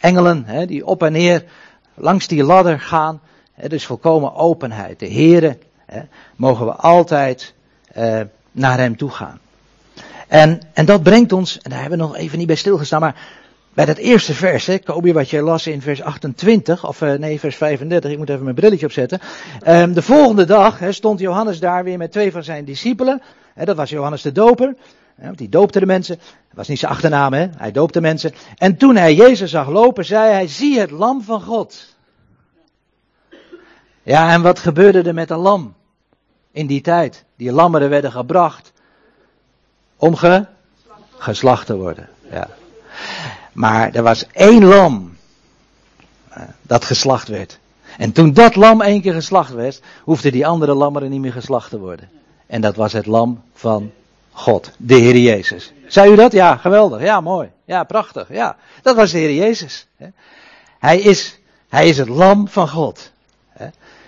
[0.00, 1.44] Engelen hè, die op en neer
[1.94, 3.20] langs die ladder gaan.
[3.68, 4.98] Dus volkomen openheid.
[4.98, 5.58] De Heere
[6.36, 7.54] mogen we altijd
[7.96, 8.20] uh,
[8.52, 9.40] naar hem toe gaan.
[10.28, 13.14] En, en dat brengt ons, en daar hebben we nog even niet bij stilgestaan, maar
[13.74, 14.78] bij dat eerste vers, hè,
[15.12, 18.54] wat je las in vers 28, of uh, nee, vers 35, ik moet even mijn
[18.54, 19.20] brilletje opzetten.
[19.68, 23.22] Um, de volgende dag stond Johannes daar weer met twee van zijn discipelen.
[23.54, 24.74] Dat was Johannes de Doper,
[25.14, 26.16] want die doopte de mensen.
[26.16, 28.32] Dat was niet zijn achternaam, hè, hij doopte mensen.
[28.58, 31.95] En toen hij Jezus zag lopen, zei hij, zie het lam van God.
[34.06, 35.74] Ja, en wat gebeurde er met een lam
[36.50, 37.24] in die tijd?
[37.36, 38.72] Die lammeren werden gebracht
[39.96, 40.46] om ge,
[41.16, 42.08] geslacht te worden.
[42.30, 42.48] Ja.
[43.52, 45.16] Maar er was één lam
[46.28, 47.58] eh, dat geslacht werd.
[47.98, 51.70] En toen dat lam één keer geslacht werd, hoefden die andere lammeren niet meer geslacht
[51.70, 52.08] te worden.
[52.46, 53.92] En dat was het lam van
[54.32, 55.72] God, de Heer Jezus.
[55.86, 56.32] Zei u dat?
[56.32, 57.00] Ja, geweldig.
[57.00, 57.50] Ja, mooi.
[57.64, 58.28] Ja, prachtig.
[58.28, 59.86] Ja, dat was de Heer Jezus.
[60.78, 61.38] Hij is,
[61.68, 63.14] hij is het lam van God.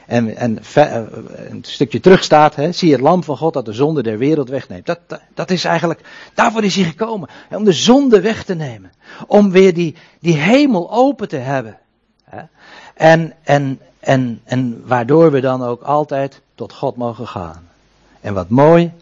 [0.08, 1.02] En, en eh,
[1.48, 4.48] een stukje terug staat, hè, zie het lam van God dat de zonde der wereld
[4.48, 4.86] wegneemt.
[4.86, 5.00] Dat,
[5.34, 6.00] dat, is eigenlijk,
[6.34, 7.28] daarvoor is hij gekomen.
[7.48, 8.92] Hè, om de zonde weg te nemen.
[9.26, 11.78] Om weer die, die hemel open te hebben.
[12.24, 12.42] Hè.
[12.94, 17.68] En, en, en, en waardoor we dan ook altijd tot God mogen gaan.
[18.20, 18.92] En wat mooi,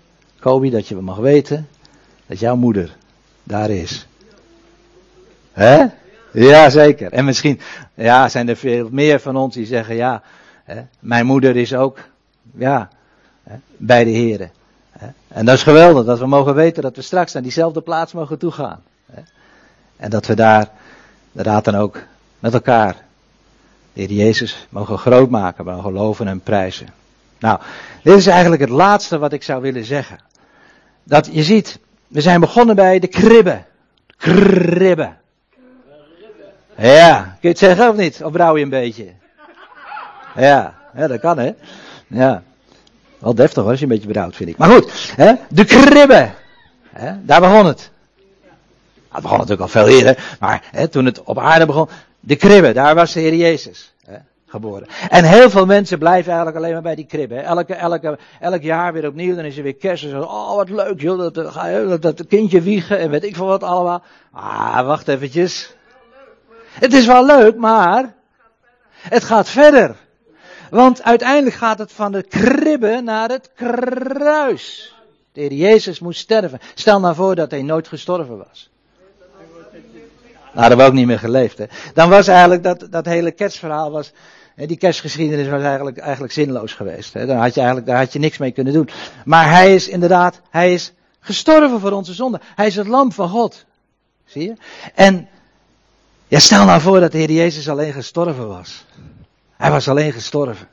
[0.41, 1.69] Kobi, dat je mag weten,
[2.27, 2.97] dat jouw moeder
[3.43, 4.07] daar is.
[5.53, 5.85] Hè?
[6.33, 7.13] Ja, zeker.
[7.13, 7.61] En misschien
[7.95, 10.23] ja, zijn er veel meer van ons die zeggen, ja,
[10.99, 11.99] mijn moeder is ook,
[12.55, 12.89] ja,
[13.77, 14.51] bij de heren.
[15.29, 18.39] En dat is geweldig, dat we mogen weten dat we straks naar diezelfde plaats mogen
[18.39, 18.83] toegaan.
[19.97, 20.71] En dat we daar
[21.33, 22.03] inderdaad dan ook
[22.39, 22.97] met elkaar
[23.93, 26.89] de Heer Jezus mogen groot maken, mogen geloven en prijzen.
[27.39, 27.61] Nou,
[28.03, 30.19] dit is eigenlijk het laatste wat ik zou willen zeggen.
[31.03, 33.67] Dat je ziet, we zijn begonnen bij de kribben.
[34.17, 35.17] Kribben.
[36.77, 38.25] Ja, kun je het zeggen of niet?
[38.25, 39.12] Of brouw je een beetje?
[40.37, 41.51] Ja, ja dat kan hè.
[42.07, 42.43] Ja.
[43.18, 44.57] Wel deftig hoor, als je een beetje benauwd vind ik.
[44.57, 45.32] Maar goed, hè?
[45.49, 46.34] de kribben.
[46.93, 47.12] Hè?
[47.24, 47.91] Daar begon het.
[49.16, 51.89] Het begon natuurlijk al veel eerder, maar hè, toen het op aarde begon,
[52.20, 54.16] de kribben, daar was de Heer Jezus hè,
[54.47, 54.87] geboren.
[55.09, 57.45] En heel veel mensen blijven eigenlijk alleen maar bij die kribben.
[57.45, 60.68] Elke, elke, elk jaar weer opnieuw, dan is er weer kerst en zo, oh wat
[60.68, 64.03] leuk joh, dat, dat, dat kindje wiegen en weet ik veel wat allemaal.
[64.32, 65.74] Ah, wacht eventjes.
[66.72, 68.14] Het is wel leuk, maar
[68.93, 69.97] het gaat verder.
[70.71, 74.95] Want uiteindelijk gaat het van de kribbe naar het kruis.
[75.33, 76.59] De heer Jezus moest sterven.
[76.75, 78.71] Stel nou voor dat hij nooit gestorven was.
[80.55, 81.59] Nou, dat we ook niet meer geleefd.
[81.59, 81.64] Hè.
[81.95, 84.12] Dan was eigenlijk dat, dat hele kerstverhaal was,
[84.57, 87.12] Die kerstgeschiedenis was eigenlijk, eigenlijk zinloos geweest.
[87.12, 88.89] Daar had je eigenlijk, daar had je niks mee kunnen doen.
[89.25, 92.41] Maar hij is inderdaad, hij is gestorven voor onze zonde.
[92.55, 93.64] Hij is het lam van God.
[94.25, 94.55] Zie je?
[94.95, 95.29] En,
[96.29, 98.85] ja, stel nou voor dat de Heer Jezus alleen gestorven was.
[99.57, 100.69] Hij was alleen gestorven.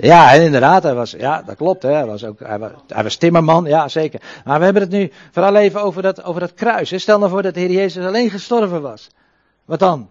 [0.00, 1.92] Ja, inderdaad, hij was, ja, dat klopt, hè.
[1.92, 4.20] Hij, was ook, hij, was, hij was timmerman, ja, zeker.
[4.44, 6.90] Maar we hebben het nu vooral even over dat, over dat kruis.
[6.90, 6.98] Hè.
[6.98, 9.10] Stel nou voor dat de Heer Jezus alleen gestorven was.
[9.64, 10.08] Wat dan?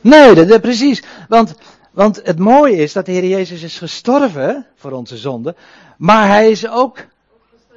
[0.00, 1.02] Nee, dat, dat, precies.
[1.28, 1.54] Want,
[1.90, 5.54] want het mooie is dat de Heer Jezus is gestorven voor onze zonde.
[5.96, 6.98] Maar hij is ook,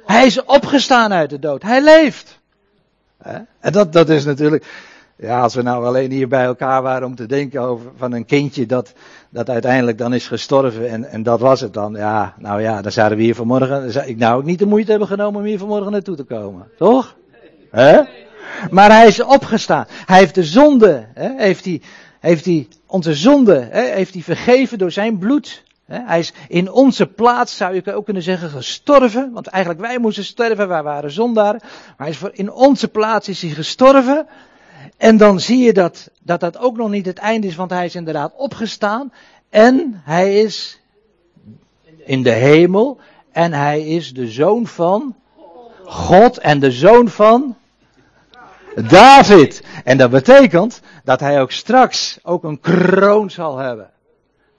[0.06, 1.62] hij is opgestaan uit de dood.
[1.62, 2.38] Hij leeft.
[3.60, 4.66] En dat, dat is natuurlijk,
[5.16, 8.24] ja, als we nou alleen hier bij elkaar waren om te denken over van een
[8.24, 8.92] kindje dat,
[9.30, 11.94] dat uiteindelijk dan is gestorven en, en dat was het dan.
[11.94, 14.90] Ja, nou ja, dan zouden we hier vanmorgen, zou ik nou ook niet de moeite
[14.90, 16.68] hebben genomen om hier vanmorgen naartoe te komen.
[16.76, 17.16] Toch?
[17.70, 18.00] Hè?
[18.70, 19.86] Maar hij is opgestaan.
[20.06, 21.82] Hij heeft de zonde, hè, heeft hij,
[22.20, 25.62] heeft hij onze zonde, hè, heeft hij vergeven door zijn bloed.
[25.86, 29.30] Hij is in onze plaats, zou je ook kunnen zeggen, gestorven.
[29.32, 31.60] Want eigenlijk wij moesten sterven, wij waren zondaren.
[31.62, 34.26] Maar hij is in onze plaats is hij gestorven.
[34.96, 37.84] En dan zie je dat, dat dat ook nog niet het einde is, want hij
[37.84, 39.12] is inderdaad opgestaan.
[39.50, 40.80] En hij is
[41.96, 42.98] in de hemel.
[43.32, 45.16] En hij is de zoon van
[45.84, 47.56] God en de zoon van
[48.88, 49.62] David.
[49.84, 53.90] En dat betekent dat hij ook straks ook een kroon zal hebben.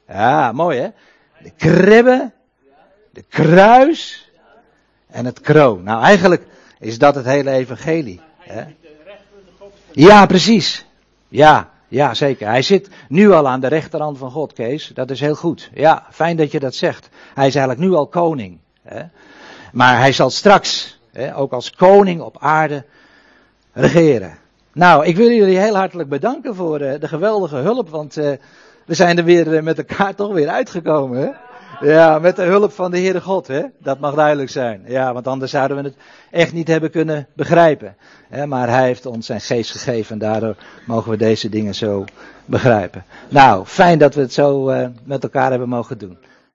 [0.07, 0.89] Ja, mooi hè?
[1.43, 2.31] De kribbe,
[3.11, 4.31] de kruis
[5.07, 5.83] en het kroon.
[5.83, 6.45] Nou, eigenlijk
[6.79, 8.21] is dat het hele evangelie.
[8.37, 8.63] Hè?
[9.95, 10.85] Ja, precies.
[11.27, 12.47] Ja, ja, zeker.
[12.47, 14.91] Hij zit nu al aan de rechterhand van God, Kees.
[14.93, 15.69] Dat is heel goed.
[15.73, 17.09] Ja, fijn dat je dat zegt.
[17.33, 18.57] Hij is eigenlijk nu al koning.
[18.81, 19.03] Hè?
[19.71, 22.85] Maar hij zal straks, hè, ook als koning op aarde,
[23.73, 24.37] regeren.
[24.73, 28.31] Nou, ik wil jullie heel hartelijk bedanken voor uh, de geweldige hulp, want uh,
[28.85, 31.21] we zijn er weer uh, met elkaar toch weer uitgekomen.
[31.21, 31.29] Hè?
[31.81, 33.61] Ja, met de hulp van de Heere God, hè?
[33.79, 34.83] dat mag duidelijk zijn.
[34.87, 35.95] Ja, want anders zouden we het
[36.31, 37.95] echt niet hebben kunnen begrijpen.
[38.29, 38.47] Hè?
[38.47, 40.55] Maar Hij heeft ons zijn geest gegeven en daardoor
[40.85, 42.05] mogen we deze dingen zo
[42.45, 43.03] begrijpen.
[43.29, 46.17] Nou, fijn dat we het zo met elkaar hebben mogen doen.